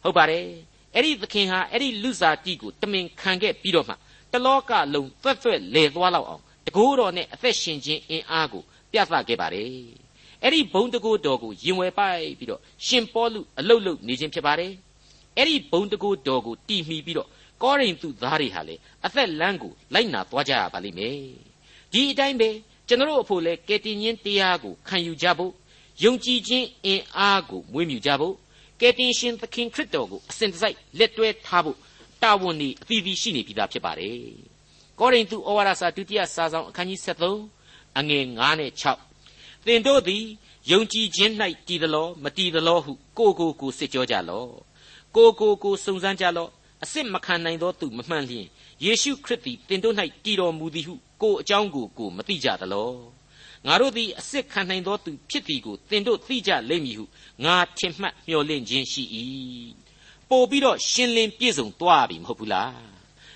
[0.03, 0.45] ဟုတ်ပါတယ်
[0.95, 3.95] အဲ့ဒီသခင်ဟာအဲ့ဒီလူစားတီကိုတမင်ခံခဲ့ပြီးတော့မှ
[4.31, 9.67] တလောကလုံးသွက်သွက်လဲသွားလောက်အောင်တကိုးတော်နဲ့အသက်ရှင်ခြင်းအင်အားကိုပြသခဲ့ပါတယ်
[10.43, 14.71] အဲ့ဒီဘုံတကိုးတော်ကိုရင်ဝယ်ပိုက်ပြီးတော့ရှင်ပေါလုအလုတ်လုတ်နေခြင်းဖြစ်ပါတယ်
[15.37, 17.29] အဲ့ဒီဘုံတကိုးတော်ကိုတီမှီပြီးတော့
[17.63, 21.17] ကောရိန္သုသားတွေဟာလေအသက်လမ်းကိုလိုက်နာသွားကြရပါလိမ့်မယ်
[21.91, 22.49] ဒီအတိုင်းပဲ
[22.87, 25.53] ကျွန်တော်တို့အဖို့လေကယ်တင်ရှင်တရားကိုခံယူကြဖို့
[26.03, 28.35] ယုံကြည်ခြင်းအင်အားကိုမွေးမြူကြဖို့
[28.81, 31.77] ကယ်တင်ရှင်သခင်ခရစ်တော်ကိုအစဉ်တစိုက်လက်တွဲထားဖို့
[32.23, 34.19] တာဝန်ဒီအသီးသီးရှိနေပြီသားဖြစ်ပါတယ်
[34.99, 38.71] ကောရိန္သုဩဝါဒစာဒုတိယစာဆောင်အခန်းကြီး73အငယ်9နဲ့
[39.17, 40.23] 6သင်တို့သည်
[40.71, 41.33] ယုံကြည်ခြင်း၌
[41.67, 44.49] တည်သလောမတည်သလောဟုကိုကိုကိုစစ်ကြောကြလော့
[45.15, 46.49] ကိုကိုကိုစုံစမ်းကြလော့
[46.83, 48.47] အစစ်မခံနိုင်သောသူမမှန်လျင်
[48.83, 49.95] ယေရှုခရစ်သည်တင်တို့၌
[50.25, 52.91] တည်တော်မူသည်ဟုကိုအကြောင်းကိုကိုမသိကြသလော
[53.67, 57.05] ငါတို့သည်အစစ်ခံနိုင်သောသူဖြစ်သည်ကိုတင်တို့သိကြလိမ့်မည်ဟု
[57.45, 59.03] ငါထင်မှတ်မျှော်လင့်ခြင်းရှိ၏
[60.29, 62.73] ပို့ပြီးတော့ရှင်းလင်းပြည့်စုံသွားပြီမဟုတ်ဘူးလား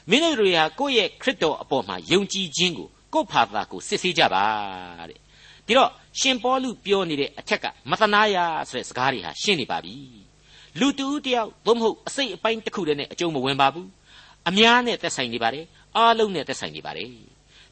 [0.09, 4.45] မင်းတို့တွေဟာကိုယ့်ရဲ့ခရစ်တော်အပေါ်မှာယုံကြည်ခြင်းကိုကိုယ့်ဖာသာကိုစစ်ဆေးကြပါ
[5.09, 5.19] တဲ့
[5.67, 8.37] ဒီတော့ရှင်ပေါလုပြောနေတဲ့အထက်ကမသနာရ
[8.69, 9.95] ဆိုတဲ့စကားတွေဟာရှင်းနေပါပြီ
[10.79, 13.87] လူတူတယောက်သို့မဟုတ်အစိတ်အပိုင်းတစ်ခုတည်းနဲ့အကျုံးမဝင်ပါဘူး
[14.49, 15.65] အများနဲ့သက်ဆိုင်နေပါတယ်
[15.97, 17.09] အားလုံးနဲ့သက်ဆိုင်နေပါတယ်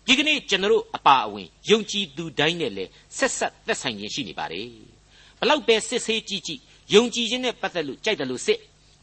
[0.05, 4.67] ဒီကနေ့ကျွန်တော်အပါအဝင်ယုံကြည်သူတိုင်းနဲ့လည်းဆက်ဆက်သက်ဆိုင်ခြင်းရှိနေပါတယ်
[5.39, 6.59] ဘလောက်ပဲစစ်ဆေးကြည့်ကြည့်
[6.93, 8.59] ယုံကြည်ခြင်းနဲ့ပတ်သက်လို့ကြိုက်တယ်လို့စစ်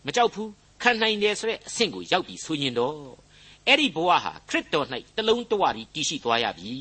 [0.06, 0.50] မကြောက်ဘူး
[0.82, 2.96] ခံနိုင်တယ်ဆိုတဲ့အဆင့်ကိုရောက်ပြီဆိုရင်တော့
[3.66, 4.86] အဲ့ဒီဘဝဟာခရစ်တော်၌
[5.16, 6.74] တလုံးတဝရီတည်ရှိသွားရပြီ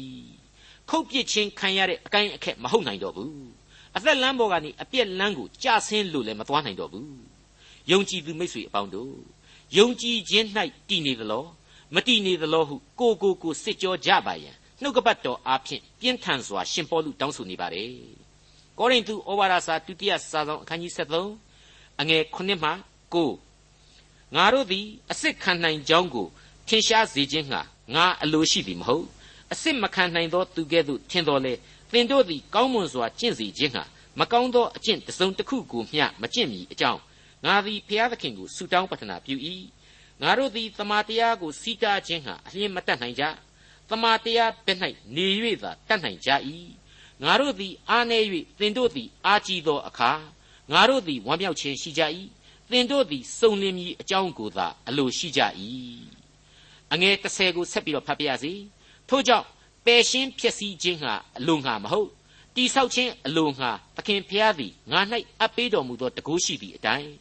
[0.90, 3.36] ခုတ်ပစ်ခြင်းခံရတဲ့အကိုင်းအခက်မဟုတ်နိုင်တော့ဘူး
[3.96, 7.12] အသက်လမ်းပေါ်ကနေအပြက်လမ်းကိုကြဆင်းလို့လည်းမသွားနိုင်တော့ဘူး
[7.92, 9.14] ယုံကြည်သူမိတ်ဆွေအပေါင်းတို့
[9.78, 10.48] ယုံကြည်ခြင်း၌
[10.90, 11.48] တည်နေသလား
[11.96, 17.92] မတည်နေသလားဟုကိုကိုကိုစစ်ကြောကြပါယံနှုတ်ကပတ်တော်အားဖြင့်ပြင်းထန်စွာရှင်ပေါလုတောင်းဆိုနေပါတယ်
[18.78, 22.70] ကောရိန္သုဩဝါဒစာဒုတိယစာဆောင်အခန်းကြီး73အငယ်9မှ
[23.14, 26.28] 9ငါတို့သည်အစစ်ခံနိုင်ကြောင်းကို
[26.68, 27.62] ထင်ရှားစေခြင်းငှာ
[27.96, 29.06] ငါအလိုရှိသည်မဟုတ်
[29.52, 31.54] အစစ်မခံနိုင်သောသူကဲ့သို့ထင်တော်လေ
[31.92, 33.84] သင်တို့သည်ကောင်းမွန်စွာကျင့်စေခြင်းငှာ
[34.20, 37.02] မကောင်းသောအကျင့်တစ်စုံတစ်ခုကိုမျှမကျင့်မီအကြောင်း
[37.46, 39.36] ငါသည်ဖျားသခင်ကိုဆုတောင်းပတနာပြု၏
[40.22, 43.24] ငါတို့သည်တမန်တရားကိုစီးတားခြင်းဟာအလျင်မတတ်နိုင်ကြ
[43.90, 44.80] တမန်တရားဘက်၌
[45.16, 45.28] နေ၍
[45.64, 46.30] သာတတ်နိုင်ကြ၏
[47.24, 48.26] ငါတို့သည်အားနည်း၍
[48.60, 50.12] သင်တို့သည်အားကြီးသောအခါ
[50.74, 52.02] ငါတို့သည်ဝမ်းမြောက်ခြင်းရှိကြ၏
[52.72, 55.42] သင်တို့သည်စုံလင်မည်အကြောင်းကိုသာအလိုရှိကြ၏
[56.94, 58.54] အငယ်30ကိုဆက်ပြီးတော့ဖတ်ပြရစီ
[59.10, 59.46] ထို့ကြောင့်
[59.86, 62.10] ပယ်ရှင်းဖြစ်စည်းခြင်းဟာအလိုငှာမဟုတ်
[62.56, 65.00] တိဆောက်ခြင်းအလိုငှာသခင်ဖျားသည်ငါ၌
[65.40, 67.12] အပ်ပေးတော်မူသောတကုရှိသည့်အတိုင်း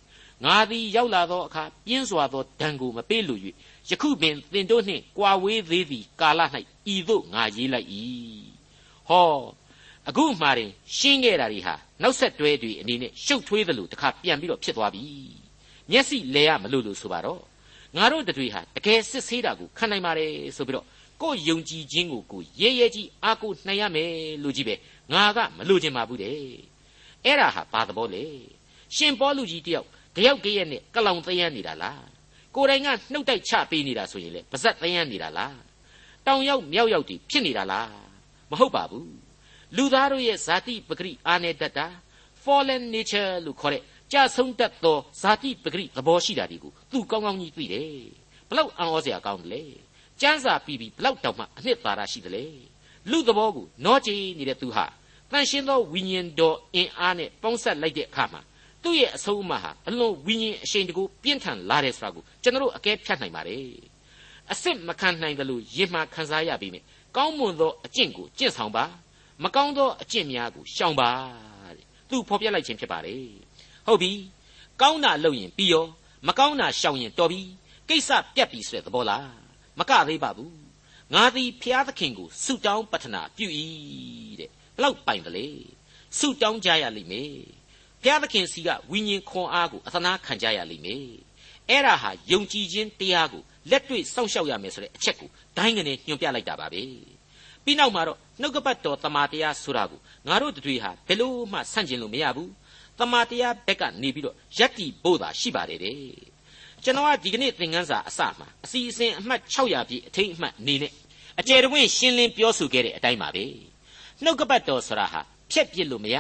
[0.45, 3.39] ငါသည်ရောက်လာသောအခါပြင်းစွာသောဒဏ်ကိုမပေးလို၍
[3.91, 6.41] ယခုပင်သင်တို့နှင့်ကြွာဝေးသေးသည်ကာလ၌
[6.95, 7.89] ဤသို့ငါရေးလိုက်၏
[9.09, 9.27] ဟော
[10.09, 15.05] အခုမှရင်ရှင်းခဲ့တာတွေဟာနောက်ဆက်တွဲတွေအနေနဲ့ရှုပ်ထွေးသလိုတခါပြန်ပြီးတော့ဖြစ်သွားပြီ
[15.91, 17.41] မျက်စိလဲရမလို့လို့ဆိုပါတော့
[17.97, 20.87] ငါတို့တွေဟာတကယ်စစ်ဆေးတာကိုခံနိုင်ပါတယ်ဆိုပြီးတော့
[21.23, 24.11] ကိုယ်ယုံကြည်ခြင်းကိုကိုရဲရဲကြီးအားကိုနိုင်ရမယ်
[24.43, 24.75] လို့ကြီးပဲ
[25.13, 26.33] ငါကမလို့ချင်ပါဘူးတဲ့
[27.25, 28.25] အဲ့ဒါဟာဘာသဘောလဲ
[28.97, 32.05] ရှင်ပေါလုကြီးတယောက်တယောက်တည်းနဲ့ကလောင်သယမ်းနေတာလား
[32.55, 35.59] ကိုယ်တိုင်ကနှုတ်တိုက်ချပေးနေတာဆိုရင်လေပါဇက်သယမ်းနေတာလား
[36.27, 37.91] တောင်ရောက်မြောက်ရောက်တည်ဖြစ်နေတာလား
[38.51, 39.26] မဟုတ်ပါဘူး
[39.77, 41.87] လူသားတို့ရဲ့ဇာတိပဂရိအာနေတတ်တာ
[42.43, 47.91] fallen nature လို့ခေါ်တဲ့ကြဆုံးတတ်သောဇာတိပဂရိသဘောရှိတာဒီကိုသူကောင်းကောင်းကြီးသိတယ်
[48.49, 49.63] ဘလောက်အံ့ဩစရာကောင်းတယ်လေ
[50.21, 52.45] ကျမ်းစာပြီးပြီးဘလောက်တောင်မှအနှစ်သာရရှိတယ်လေ
[53.11, 54.87] လူသဘောကိုနောကြည်နေတဲ့သူဟာ
[55.31, 58.41] တန်ရှင်းသောဝိညာဉ်တော်အင်အားနဲ့ပေါင်းဆက်လိုက်တဲ့အခါမှာ
[58.83, 63.65] သူ့ရဲ့အဆုံးအမဟာအလွန်ဝိညာဉ်အရှိန်တကူပြင်းထန်လာတယ်ဆိုတာကိုကျွန်တော်အကဲဖြတ်နိုင်ပါတယ်
[64.51, 66.81] အစ်စ်မခံနိုင်တယ်လို့ရင်မှခံစားရပြီးမြဲ
[67.17, 68.85] ကောင်းမွန်သောအကျင့်ကိုကျင့်ဆောင်ပါ
[69.45, 71.11] မကောင်းသောအကျင့်များကိုရှောင်ပါ
[71.77, 73.27] တဲ့သူဖော်ပြလိုက်ခြင်းဖြစ်ပါတယ်
[73.87, 74.13] ဟုတ်ပြီ
[74.81, 75.87] ကောင်းတာလုပ်ရင်ပြီးရော
[76.27, 77.41] မကောင်းတာရှောင်ရင်တော်ပြီ
[77.89, 79.31] ကိစ္စပြတ်ပြီဆိုတဲ့သဘောလား
[79.79, 80.57] မကသေးပါဘူး
[81.15, 83.47] ငါသည်ဖျားသခင်ကိုဆုတောင်းပတနာပြု၏
[84.41, 85.49] တဲ့ဘလောက်ပိုင်တယ်လေ
[86.19, 87.33] ဆုတောင်းကြရလိမ့်မယ်
[88.03, 91.07] ဘုရားသခင်စီကဝိညာဉ်ခွန်အားကိုအသနာခံကြရလိမ့်မယ်
[91.69, 96.83] အဲ့ဒါဟာယုံကြည်ခြင်းတရားကိုလက်တွေ့စောင့်ရှောက်ရမယ်ဆိုတဲ့အချက်ကိုဒိုင်းကနေညွှန်ပြလိုက်တာပါပဲ
[97.67, 102.51] ပြီးနောက်မှာတော့နှုတ်ကပတ်တော်တမာတရားဆိုတာကိုငါတို့တွေဟာဘယ်လို့မှဆန့်ကျင်လို့မရဘူး
[102.99, 105.99] တမာတရားဘက်ကနေပြီးတော့ယက်တီဖို့သာရှိပါတယ်တဲ့
[106.85, 110.93] ကျွန်တော်ကဒီကနေ့သင်ခန်းစာအစမှာအစီအစဉ်အမှတ်600ပြည့်အထိတ်အမှတ်အနေနဲ့
[111.41, 113.45] အကျယ်တဝင့်ရှင်းလင်းပြောဆိုခဲ့တဲ့အတိုင်းပါပဲ
[114.23, 115.21] နှုတ်ကပတ်တော်ဆိုတာဟာ
[115.53, 116.17] ဖြက်ပြစ်လို့မရ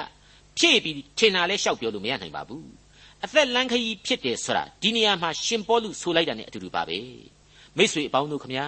[0.58, 2.66] ဖြည့်ပြီးထင်တာလဲရှောက်ပြောလို့မရနိုင်ပါဘူး
[3.24, 6.98] အသက်လန်းခရီးဖြစ်တယ်ဆိုတာဒီနေရာမှာရှင်ပေါလုဆိုလိုက်တာနဲ့အတူတူပါပဲ
[7.76, 8.66] မိတ်ဆွေအပေါင်းတို့ခမညာ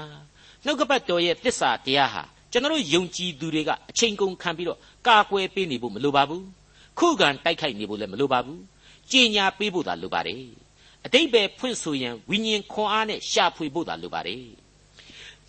[0.64, 6.44] နှုတ်ကပတ်တော်ရဲ့သစ္စာတရားဟာ ကျွန်တော်ယုံကြည်သူတွေကအချိန်ကုန်ခံပြီးတော့ကာကွယ်ပေးနေဖို့မလိုပါဘူး
[6.98, 8.60] ခုခံတိုက်ခိုက်နေဖို့လည်းမလိုပါဘူး
[9.10, 10.42] ကြင်ညာပေးဖို့သာလိုပါတယ်
[11.06, 14.42] အတိတ်ပဲဖွင့်ဆိုရန်ဝိညာဉ်ခွန်အားနဲ့ရှာဖွေဖို့သာလိုပါတယ်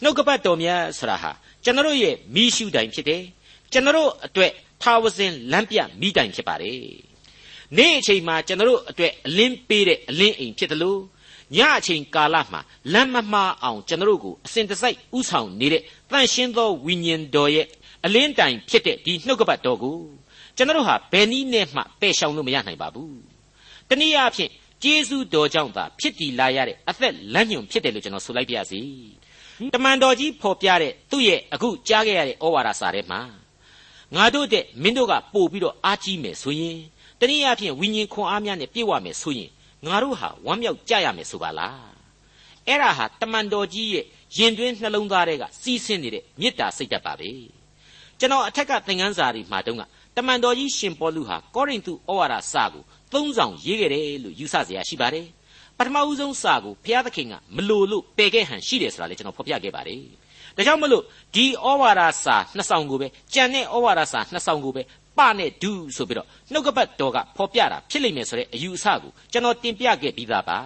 [0.02, 1.32] နှုတ်ကပတ်တော်များဆိုတာဟာ
[1.64, 3.24] ကျွန်တော်ရဲ့မိရှုတိုင်ဖြစ်တယ်
[3.72, 6.80] ကျွန်တော်အတွက်ထာဝစဉ်လမ်းပြမိတိုင်ဖြစ်ပါတယ်
[7.78, 11.00] နေ့အချိန်မှာကျွန်တော်အတွက်အလင်းပေးတဲ့အလင်းအိမ်ဖြစ်တယ်လို့
[11.56, 12.62] ညအချိန်ကာလမှာ
[12.94, 17.68] လမ်းမမှားအောင်ကျွန်တော်ကိုအစဉ်တစိုက်ဥဆောင်နေတဲ့ တန်ရှင်းသောဝိညာဉ်တော်ရဲ့
[18.06, 19.98] အလင်းတိုင်ဖြစ်တဲ့ဒီနှုတ်ကပတ်တော်ကို
[20.56, 23.20] ကျွန်တော်ဟာဘယ်နည်းနဲ့မှပယ်ရှောင်လို့မရနိုင်ပါဘူး
[23.90, 24.52] တနည်းအားဖြင့်
[24.84, 28.82] ကျေးဇူးတော်ကြောင့်သာဖြစ်တည်လာရတဲ့အသက်လမ်းညွန်ဖြစ်တယ်လို့ကျွန်တော်ဆိုလိုက်ပါရစေ
[29.74, 33.22] တမန်တော်ကြီးဖော်ပြတဲ့သူ့ရဲ့အခုကြားခဲ့ရတဲ့ဩဝါဒစာထဲမှာ
[34.16, 36.78] ငါတို့တဲ့မင်းတို့ကပို့ပြီးတော့အားကြီးမယ်ဆိုရင်
[37.20, 39.50] တနည်းအားဖြင့်ဝိညာဉ်ခွန်အားများနဲ့ပြည့်ဝမယ်ဆိုရင်
[39.86, 41.90] ငါတို့ဟာဝမ်းမြောက်ကြရမယ်ဆိုပါလား
[42.68, 44.06] အဲ့ဒါဟာတမန်တော်ကြီးရဲ့
[44.37, 47.31] ရင်တွင်းနှလုံးသားတွေကစီးဆင်းနေတဲ့မေတ္တာစိတ်ဓာတ်ပါပဲ
[48.19, 49.83] ကျွန်တော်အထက်ကသင်ခန်းစာတွေမှာတုန်းက
[50.17, 55.27] တမန်တော်ကြီးရှင်ပေါလုဟာကောရိန္သုဩဝါဒစာကိုသုံးဆောင်ရေးခဲ့တယ်လို့ယူဆเสียရှိပါတယ်။
[55.79, 59.99] ဘ ပထမဦးဆုံးစာကိုဘုရားသခင်ကမလိုလို့ပယ်ခဲ့ဟန်ရှိတယ်ဆိုတာလေကျွန်တော်ဖော်ပြခဲ့ပါတယ်
[60.57, 61.03] ဒါကြောင့်မလို့
[61.35, 64.83] ဒီဩဝါဒစာနှစ်ဆောင်ကိုပဲကြံတဲ့ဩဝါဒစာနှစ်ဆောင်ကိုပဲ
[65.19, 70.59] ပနဲ့ဒူးဆိုပြီးတော့နှုတ်ကပတ်တော်ကဖော်ပြတာဖြစ်လိမ့်မယ်ဆိုတဲ့အယူအဆကိုကျွန်တော်တင်ပြခဲ့ပြီးသားပါ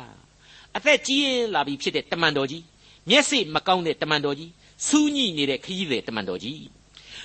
[0.77, 2.63] အသက်ကြီးရင်လာပြီဖြစ်တဲ့တမန်တော်ကြီး
[3.10, 4.52] မျက်စိမကောင်းတဲ့တမန်တော်ကြီး
[4.88, 6.60] စူးညိနေတဲ့ခရီးတဲ့တမန်တော်ကြီး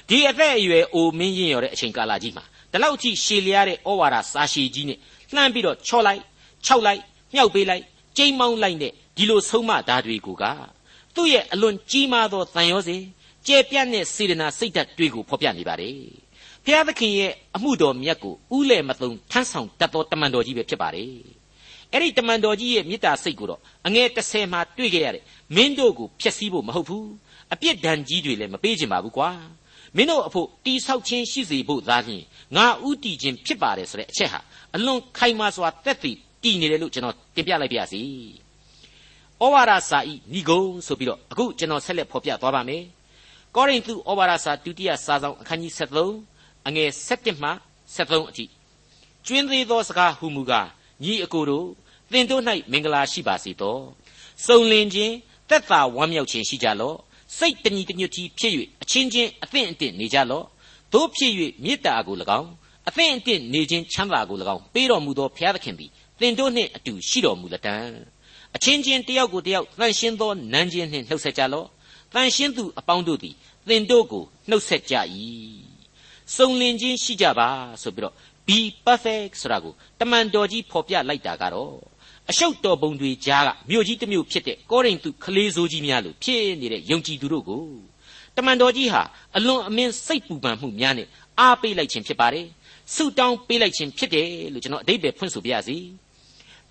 [0.08, 4.98] ဒီအသက်အရွယ်အိုမင်းရင်ရောတဲ့အချိန်ကာလကြီးမှာဒီလောက်ကြီးရှည်လျားတဲ့ဩဝါဒစာရှည်ကြီးနဲ့
[5.34, 6.20] လှမ်းပြီးတော့ချော့လိုက်
[6.66, 7.00] ခြောက်လိုက်
[7.34, 7.82] မြှောက်ပေးလိုက်
[8.16, 10.44] ကျိမ်းမောင်းလိုက်တဲ့ဒီလိုဆုံးမဓာတ်တွေကိုက
[11.14, 13.02] သူ့ရဲ့အလွန်ကြီးမားသောတန်ရောစဉ်
[13.46, 15.96] ကျယ်ပြန့်တဲ့စေတနာစိတ်ဓာတ်တွေကိုဖော်ပြနေပါတယ်။
[16.64, 21.12] ဘုရားသခင်ရဲ့အမှုတော်မြတ်ကိုဥလဲမသုံထမ်းဆောင်တတ်သောတမန်တော်ကြီးပဲဖြစ်ပါတယ်။
[21.92, 25.22] အဲ့ဒီတမန်တော်ကြီးရဲ့မေတ္တာစိတ်ကိုတော့အငယ်30မှာတွေ့ခဲ့ရတဲ့
[25.54, 27.04] မင်းတို့ကိုဖျက်ဆီးဖို့မဟုတ်ဘူး။
[27.52, 29.30] အပြစ်ဒဏ်ကြီးတွေလည်းမပေးချင်ပါဘူးကွာ။
[29.96, 32.22] မင်းတို့အဖို့တိဆောက်ခြင်းရှိစေဖို့သာလျှင်
[32.56, 34.40] ငါဥတီခြင်းဖြစ်ပါတယ်ဆိုတဲ့အချက်ဟာ
[34.74, 38.02] အလွန်ခိုင်မာစွာတက်တည်တည်နေတယ်လို့ကျွန်တော်တင်ပြလိုက်ပါရစေ။
[39.42, 42.82] ဩဝါဒစာဤဏိဂုံဆိုပြီးတော့အခုကျွန်တော်ဆက်လက်ဖော်ပြသွားပါမယ်။
[43.54, 47.50] ကောရိန္သုဩဝါဒစာဒုတိယစာဆောင်အခန်းကြီး73အငယ်7မှ
[47.94, 48.44] 73အထိ
[49.26, 50.68] ကျွင်းသေးသောစကားဟူမူကား
[51.04, 51.66] ညီအကိုတို့
[52.12, 53.78] သင်တို့၌မင်္ဂလာရှိပါစေသော။
[54.46, 55.14] စုံလင်ခြင်း
[55.48, 56.96] သက်သာဝမ်းမြောက်ခြင်းရှိကြလော့။
[57.38, 60.44] စိတ်တညီတညွတ်ကြီးဖြစ်၍အချင်းချင်းအသင့်အတင့်နေကြလော့။
[60.92, 61.32] တို့ဖြစ်၍
[61.64, 62.50] မေတ္တာကို၎င်း
[62.88, 67.84] အသင့်အတင့်နေခြင်းချမ်းသာကို၎င်းပေးတော်မူသောဘုရားသခင်သည်သင်တို့နှင့်အတူရှိတော်မူလတံ့။
[68.56, 71.66] အချင်းချင်းတယောက်ကိုတယောက်တန်ရှင်းသောနန်းချင်းနှင့်နှုတ်ဆက်ကြလော့
[72.14, 73.34] တန်ရှင်းသူအပေါင်းတို့သည်
[73.68, 74.94] သင်တို့ကိုနှုတ်ဆက်ကြ၏
[76.37, 77.48] စုံလင်ခြင်းရှိကြပါ
[77.82, 78.14] ဆိုပြီးတော့
[78.46, 81.72] be perfect ဆိုတာကိုတမန်တော်ကြီးဖော်ပြလိုက်တာကတော့
[82.30, 87.62] အရှုပ်တော်ပုံတွေကြားကမြို့ကြီးတစ်မြို့ဖြစ်တဲ့ကောရိန္သုခလေးစိုးကြီးများလို့ဖြစ်နေတဲ့ယုံကြည်သူတို့ကို
[88.36, 89.02] တမန်တော်ကြီးဟာ
[89.36, 91.06] အလွန်အမင်းစိတ်ပူပန်မှုများနဲ့
[91.40, 92.46] အားပေးလိုက်ခြင်းဖြစ်ပါတယ်
[92.94, 95.76] ဆုတောင်းပေးလိုက်ခြင်းဖြစ်တယ်လို့ကျွန်တော်အဓိပ္ပာယ်ဖွင့်ဆိုပြရစီ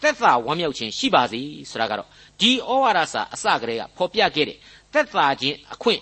[0.01, 2.07] သက်သာဝမ်းမြောက်ခြင်းရှိပါစေဆိုတာကတော့
[2.39, 4.57] ဒီဩဝါဒစာအစကတည်းကဖော်ပြခဲ့တဲ့
[4.93, 6.01] သက်သာခြင်းအခွင့်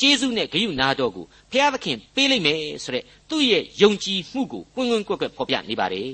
[0.00, 6.12] ကျေးဇူးနဲ့ဂရုနာတော်ကိုဘုရားသခင်ပေးလိုက်မယ်ဆိုတဲ့သူ့ရဲ့ယုံကြည်မှုကိုကွင်းကွင်းကွက်ကွက်ဖော်ပြနေပါတယ်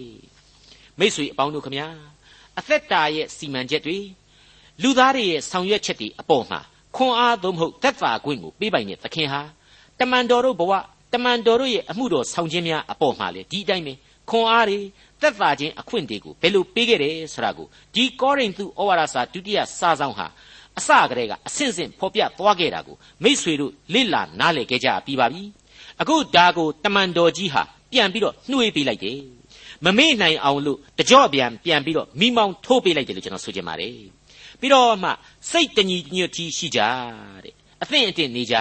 [0.98, 1.88] မိษွေအပေါင်းတို့ခမညာ
[2.58, 3.98] အသက်တာရဲ့စီမံချက်တွေ
[4.82, 6.60] လူသားတွေရဲ့ဆောင်ရွက်ချက်တွေအပေါ်မှာ
[6.96, 9.42] ခွန်အားသို့မဟုတ်သက်သာခွင့်ကိုပေးပိုင်တဲ့သခင်ဟာ
[10.00, 10.72] တမန်တော်တို့ဘဝ
[11.12, 13.92] တမန်တော်တို့ရဲ့အမှုတော်ဆောင်ခြင်းများအပေါ်မှာလေဒီအတိုင်းပဲ
[14.30, 14.78] ခွန်အားတွေ
[15.20, 20.26] သက်သာခြင်းအခွင့်တွေကိုဘယ်လိုပေးခဲ့တယ်ဆိုတာကိုဒီကောရိန္သုဩဝါဒစာဒုတိယစာဆောင်ဟာ
[20.78, 25.42] အစကတည်းကအဆင့်ဆင့်ဖော်ပြသွားခဲ့တာကိုမိษွေတို့လေ့လာနားလည်ခဲ့ကြပြီးပါပြီ
[26.00, 27.62] အခုဒါကိုတမန်တော်ကြီးဟာ
[27.92, 29.18] ပြန်ပြီးတော့နှွေးပေးလိုက်တယ်
[29.84, 33.96] မမေ့နိုင်အောင်လို့တကြော့ပြန်ပြန်ပြီးတော့မိမောင်းထိုးပေးလိုက်တယ်လို့ကျွန်တော်ဆိုချင်ပါတယ်
[34.60, 35.10] ပြီးတော့မှ
[35.50, 36.80] စိတ်တညီညွတ်ကြီးရှိကြ
[37.44, 38.56] တဲ့အသင့်အတင့်နေကြ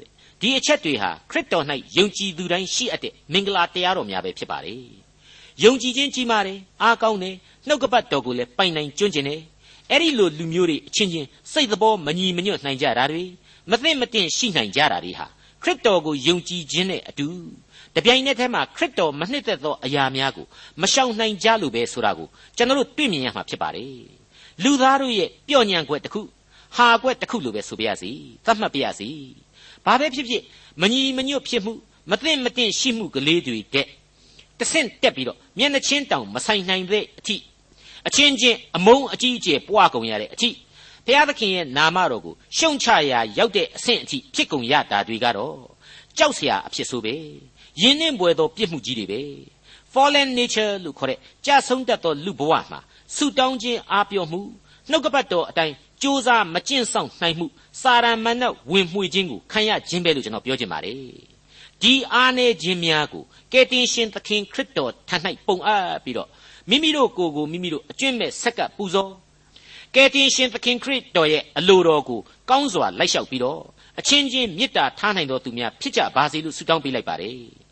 [0.00, 0.08] တဲ့
[0.40, 1.64] ဒီအချက်တွေဟာခရစ်တော်၌
[1.96, 4.82] ယုံကြည်သူတိုင်းရှိအပ်တဲ့မင်္ဂလာတရားတော်များပဲဖြစ်ပါတယ်
[5.64, 9.40] ယုံကြည်ခြင်းကြီးမားတယ်အားကောင်းတယ်နှုတ်ကပတ်တော်ကိုလည်းပိုင်နိုင်ကျွန့်ကျင်တယ်
[9.90, 13.22] အဲ့ဒီလိုလူမျိုးတွေအချင်းချင်းစိတ်သဘောမညီမညွတ်နိုင်ကြတာတွေ
[13.70, 15.26] မသိမတင်ရှိနိုင်ကြတာတွေဟာ
[15.62, 17.26] ခရစ်တော်ကိုယုံကြည်ခြင်းနဲ့အတူ
[17.96, 20.46] တပြိုင်နက်တည်းမှာခရစ်တော်မနှစ်သက်သောအရာများကို
[20.82, 24.04] မရှောင်နိုင်ကြလို့ပဲဆိုတာကိုကျွန်တော်တို့တွေ့မြင်ရမှာဖြစ်ပါတယ်
[24.62, 26.20] လူသားတို့ရဲ့ပြော့ညံွက်တစ်ခု
[26.76, 28.10] ဟာွက်တစ်ခုလို့ပဲဆိုပြရစီ
[28.44, 29.08] သတ်မှတ်ပြရစီ
[29.84, 30.42] ဘာပဲဖြစ်ဖြစ်
[30.80, 31.72] မညီမညွတ်ဖြစ်မှု
[32.10, 33.86] မသင့်မတင့်ရှိမှုကလေးတွေတဲ့
[34.58, 37.36] တဆင့်တက်ပြီးတော့မျက်နှချင်းတောင်မဆိုင်နိုင်တဲ့အထိ
[38.06, 40.50] အချင်းချင်းအမုန်းအကြီးအကျယ်ပွားကုန်ရတဲ့အထိ
[41.06, 45.58] ဘုရားသခင်ရဲ့နာမတော်ကိုရှုံချရာရောက်တဲ့အဆင့်အထိဖြစ်ကုန်ရတာတွေကတော့
[46.18, 47.14] ကြောက်စရာအဖြစ်ဆိုပဲ
[47.80, 49.20] ယင်းနှင့်ပွေသောပြစ်မှုကြီးတွေပဲ
[49.92, 52.80] fallen nature လို့ခေါ်တဲ့ကြာဆုံးတတ်သောလူဘဝမှာ
[53.14, 54.40] ဆူတောင်းခြင်းအားပြောမှု
[54.90, 57.46] နှုတ်ကပတ်တော်အတိုင်းကြိုးစားမကျင့်ဆောင်နိုင်မှု
[57.82, 60.98] စာရမဏေဝင်မှွေခြင်းကိုခံရခြင်းပဲလို့ကျွန်တော်ပြောချင်ပါတယ်
[61.82, 66.28] ဒီအားနည်းခြင်းများကိုကယ်တင်ရှင်သခင်ခရစ်တော်ထံ၌ပုံအပ်ပြီးတော့
[66.70, 69.12] မိမိတို့ကိုယ်ကိုမိမိတို့အကျွင့်မဲ့ဆက်ကပ်ပူဇော်
[69.94, 73.60] ကယ်တင်ရှင်သခင်ခရစ်တော်ရဲ့အလိုတော်ကိုကောင်းစွာလိုက်လျှောက်ပြီးတော့
[73.98, 77.63] အချင်းချင်းမေတ္တာထားနိုင်တော်သူများဖြစ်ကြပါစေလို့ဆုတောင်းပေးလိုက်ပါတယ်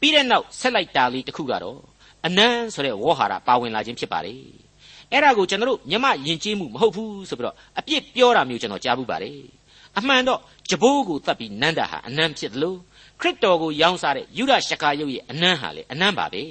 [0.00, 1.80] ပြီးတဲ့နောက်ဆက်လိုက်တာလေးတစ်ခုကတော့
[2.26, 4.42] အနမ်းဆိုတဲ့ဝေါ်ဟာရပါဝင်လာခြင်းဖြစ်ပါတယ်
[5.12, 9.38] အဲ့ဒါကိုကျွန်တော်တို့မြမယဉ်ကျေးမှုမဟုတ်ဘူးဆိုပြီးတော့အပြစ်ပြောတာမျိုးကျွန်တော်ကြားဘူးပါတယ်
[9.98, 12.78] အမှန်တော့ကြဘိုးကိုတတ်ပြီးနန်းတာဟာအနမ်းဖြစ်တယ်လို့
[13.20, 16.42] ခရစ်တော်ကိုရောင်းစားတဲ့ယူဒရှကာယုတ်ရဲ့အနမ်းဟာလေအနမ်းပါပဲ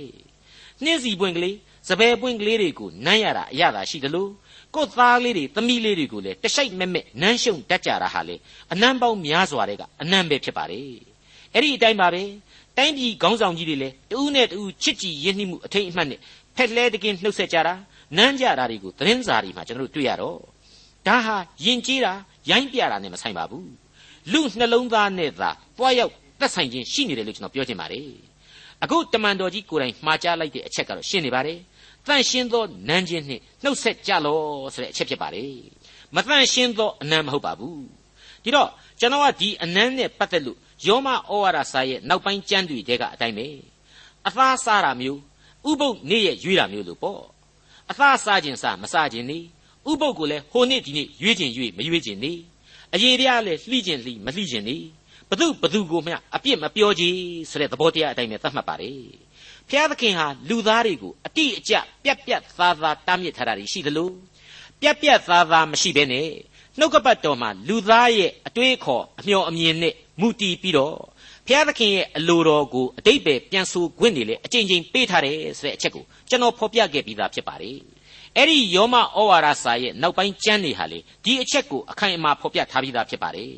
[0.83, 1.55] နှင်းစီပွင့်ကလေး
[1.89, 4.31] စပယ်ပွင့်ကလေးတွေကိုနမ်းရတာအရသာရှိတယ်လို့
[4.75, 8.35] ကိုယ်သားလေးတွေသမီးလေးတွေကိုလည်းတရှိုက်မဲ့မဲ့နမ်းရှုံတတ်ကြတာဟာလေ
[8.71, 10.91] အနမ်းပေါင်းများစွာတဲ့ကအနမ်းပဲဖြစ်ပါတယ်
[11.53, 12.23] အဲ့ဒီအတိုင်းပါပဲ
[12.77, 16.19] တိုင်းပြည်ခေါင်းဆောင်ကြီးတွေလည်းတူးနဲ့တူးချစ်ကြည်ရင်းနှီးမှုအထိတ်အမှတ်နဲ့
[16.55, 17.73] ဖက်လဲတကင်းနှုတ်ဆက်ကြတာ
[18.17, 20.37] နမ်းကြတာတွေကိုသတင်းစာတွေမှာကျွန်တော်တို့တွေ့ရတော့
[21.07, 22.13] ဒါဟာယဉ်ကျေးတာ
[22.49, 23.69] ရိုင်းပြတာနဲ့မဆိုင်ပါဘူး
[24.31, 28.09] လူနှလုံးသားနဲ့သာတွားရောက်သက်ဆိုင်ခြင်းရှိနေတယ်လို့ကျွန်တော်ပြောချင်ပါတယ်
[28.83, 31.57] အခုတမန်တော်ကြီးကိုယ်တိုင်မှားကြားလိုက်တဲ့အချက်ကတော့ရှင်းနေပါတယ်
[32.07, 34.39] တန့်ရှင်းသောနန်းချင်းနှင့်နှုတ်ဆက်ကြလော
[34.73, 35.45] ဆိုတဲ့အချက်ဖြစ်ပါလေ
[36.15, 37.81] မတန့်ရှင်းသောအနံမဟုတ်ပါဘူး
[38.43, 43.47] ဒီတော့ကျွန်တော်ကဒီအနံနဲ့ပတ်သက်လို့ ယောမဩဝါဒစာရဲ့နောက်ပိုင်းကျမ်းတွေတဲကအတိုင်းပဲ
[44.27, 45.19] အသားစားတာမျိုး
[45.69, 47.23] ဥပုပ်နေ့ရဲ့ရွေးတာမျိုးလို့ပေါ့
[47.89, 49.39] အသားစားခြင်းစားမစားခြင်းနေ
[49.89, 52.33] ဥပုပ်ကိုလည်းဟိုနေ့ဒီနေ့ရွေးခြင်းရွေးမရွေးခြင်းနေ
[52.93, 54.77] အရေးပြားလည်းလှိခြင်းလှိမလှိခြင်းနေ
[55.29, 57.03] ဘသူဘသူကိုမျှအပြစ်မပြောကြ
[57.49, 59.01] ဆိုတဲ့သဘောတရားအတိုင်းပဲသတ်မှတ်ပါတယ်
[59.69, 64.09] ဖျားသခင်ဟာလူသားတွေကိုအတိအကျပြက်ပြက်သားသားတားမြစ်ထားတာရှိသလို
[64.81, 66.29] ပြက်ပြက်သားသားမရှိဘဲနဲ့
[66.79, 70.95] နှုတ်ကပတ်တော်မှာလူသားရဲ့အတွေးအခေါ်အမျှော်အမြင်နဲ့မူတည်ပြီးတော့
[71.47, 77.77] ဘုရားသခင်ရဲ့အလိုတော်ကိုအတိတ်ပဲပြန်ဆိုခွင့်နေလေအချိန်ချင်းပေးထားတယ်ဆိုတဲ့အချက်ကိုကျွန်တော်ဖော်ပြခဲ့ပြီးသားဖြစ်ပါတယ်
[78.35, 83.53] အဲ့ဒီယောမဩဝါဒစာရဲ့နောက်ပိုင်းကျမ်းတွေဟာလေဒီအချက်ကိုအခိုင်အမာဖော်ပြထားပြီးသားဖြစ်ပါတယ်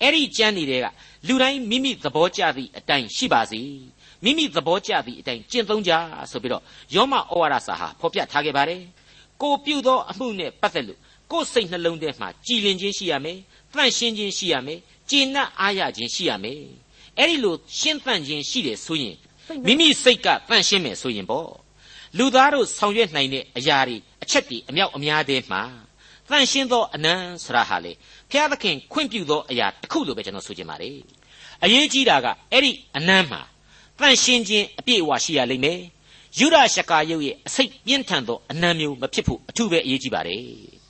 [0.00, 0.86] အဲ့ဒီကျမ်းတွေက
[1.28, 3.60] လူတိုင်းမိမိသဘောကျသည့်အတိုင်းရှိပါစေ
[4.24, 5.92] မိမိသဘောကျသည့်အတိုင်းကျင့်သုံးကြ
[6.30, 6.62] ဆိုပြီးတော့
[6.94, 8.80] ယောမဩဝါဒစာဟာဖော်ပြထားခဲ့ပါတယ်
[9.42, 11.00] ကိုပြုသောအမှုနဲ့ပတ်သက်လို့
[11.34, 13.38] ကိုယ်စိတ်နှလုံးထဲမှာကြည်လင်ခြင်းရှိရမယ်
[13.72, 14.78] တန့်ရှင်းခြင်းရှိရမယ်
[15.10, 16.60] ကျေနပ်အားရခြင်းရှိရမယ်
[17.18, 19.16] အဲ့ဒီလိုရှင်းသန့်ခြင်းရှိတယ်ဆိုရင်
[19.66, 21.50] မိမိစိတ်ကတန့်ရှင်းမယ်ဆိုရင်ပေါ့
[22.18, 25.62] လူသားတို့ဆောင်ရွက်နိုင်တဲ့အရာတွေအချက်တွေအမြောက်အများတည်းမှာ
[26.28, 27.92] တန့်ရှင်းသောအနံဆရာဟာလေ
[28.30, 30.96] ဘုရားသခင်ခွင့်ပြုသောအရာတစ်ခုလို့ပဲကျွန်တော်ဆိုချင်ပါတယ်
[31.64, 33.40] အရေးကြီးတာကအဲ့ဒီအနံမှာ
[34.00, 35.80] တန့်ရှင်းခြင်းအပြည့်အဝရှိရလိမ့်မယ်
[36.38, 40.83] ယူဒရှကာယုတ်ရဲ့အစိတ်ပြင်းထန်သောအနံမျိုးမဖြစ်ဖို့အထူးပဲအရေးကြီးပါတယ်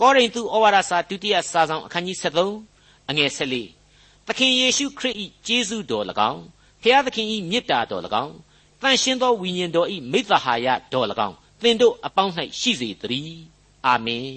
[0.00, 6.42] ကောရိန္သုဩဝါဒစာဒုတိယစာဆောင်အခန်းကြီး73အငယ်14သခင်ယေရှုခရစ်၏ကျေးဇူးတော်၎င်း
[6.82, 8.34] ဖျားသခင်၏မေတ္တာတော်၎င်း
[8.82, 13.42] တန်ရှင်းသောဝိညာဉ်တော်၏မိသဟာယတော်၎င်းသင်တို့အပေါင်း၌ရှိစေတည်း
[13.86, 14.28] အာမင်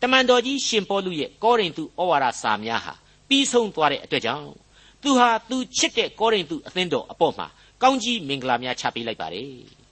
[0.00, 2.94] တမန်တော်ကြီးရှင်ပေါလုရဲ့ကောရိန္သုဩဝါဒစာများဟာ
[3.28, 4.48] ပြီးဆုံးသွားတဲ့အတွက်ကြောင့်
[5.02, 7.46] သူဟာသူချစ်တဲ့ကောရိန္သုအသင်းတော်အပေါ်မှာ
[7.82, 9.83] ကောင်းကြီးမင်္ဂလာများချပေးလိုက်ပါတယ်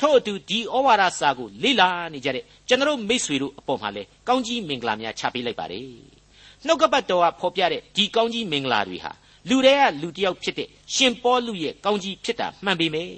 [0.00, 5.86] ထို့အတူဒီဩဝါဒစာကိုလေ့လာနေကြတဲ့ကျွန်တော်မိษွေတို့အပေါ်မှာလည်းကောင်းကြီးမင်္ဂလာများချပေးလိုက်ပါတယ်
[6.66, 9.12] နှုတ်ကပတ်တော်ကဖော်ပြတဲ့ဒီကောင်းကြီးမင်္ဂလာတွေဟာ
[9.48, 13.10] လူတွေကလူတစ်ယောက်ဖြစ်တဲ့ရှင်ပေါလုရဲ့ကောင်းကြီးဖြစ်တာမှန်ပေမဲ့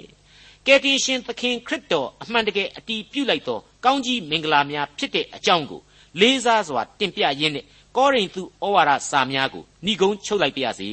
[0.67, 5.81] ကယ်တင်ရှင်သခင်ခရစ်တော်အမှန်တကယ်အတီးပြုလိုက်သောကောင်းကြီးမင်္ဂလာများဖြစ်တဲ့အကြောင်းကို
[6.21, 7.65] လေးစားစွာတင်ပြရင်းနဲ့
[7.97, 10.91] ကောရိန္သုဩဝါဒစာများကိုဏိဂုံးချုပ်လိုက်ပါရစေ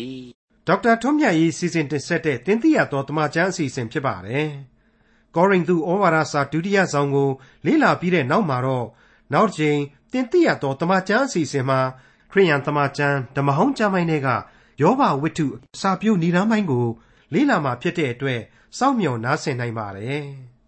[0.67, 4.49] ဒေါက်တာထွန်းမြတ်ရေးစီစဉ်တင်ဆက်တဲ့တင်ပြရတော်တမချန်းအစီအစဉ်ဖြစ်ပါတယ်
[5.35, 7.29] ကောရိန္သုဩဝါဒစာဒုတိယဆောင်ကို
[7.65, 8.87] လေ့လာပြီးတဲ့နောက်မှာတော့
[9.33, 9.79] နောက်တစ်ချိန်
[10.11, 11.79] တင်ပြရတော်တမချန်းအစီအစဉ်မှာ
[12.31, 14.29] ခရိယန်တမချန်းဓမ္မဟောင်းကျမ်းပိုင်းတွေက
[14.81, 15.47] ယောဘဝိတ္ထု
[15.79, 16.87] စာပြုဏ္ဍာန်းပိုင်းကို
[17.33, 18.41] လေ့လာမှာဖြစ်တဲ့အတွက်
[18.77, 20.23] စောင့်မျှော်နားဆင်နိုင်ပါတယ်။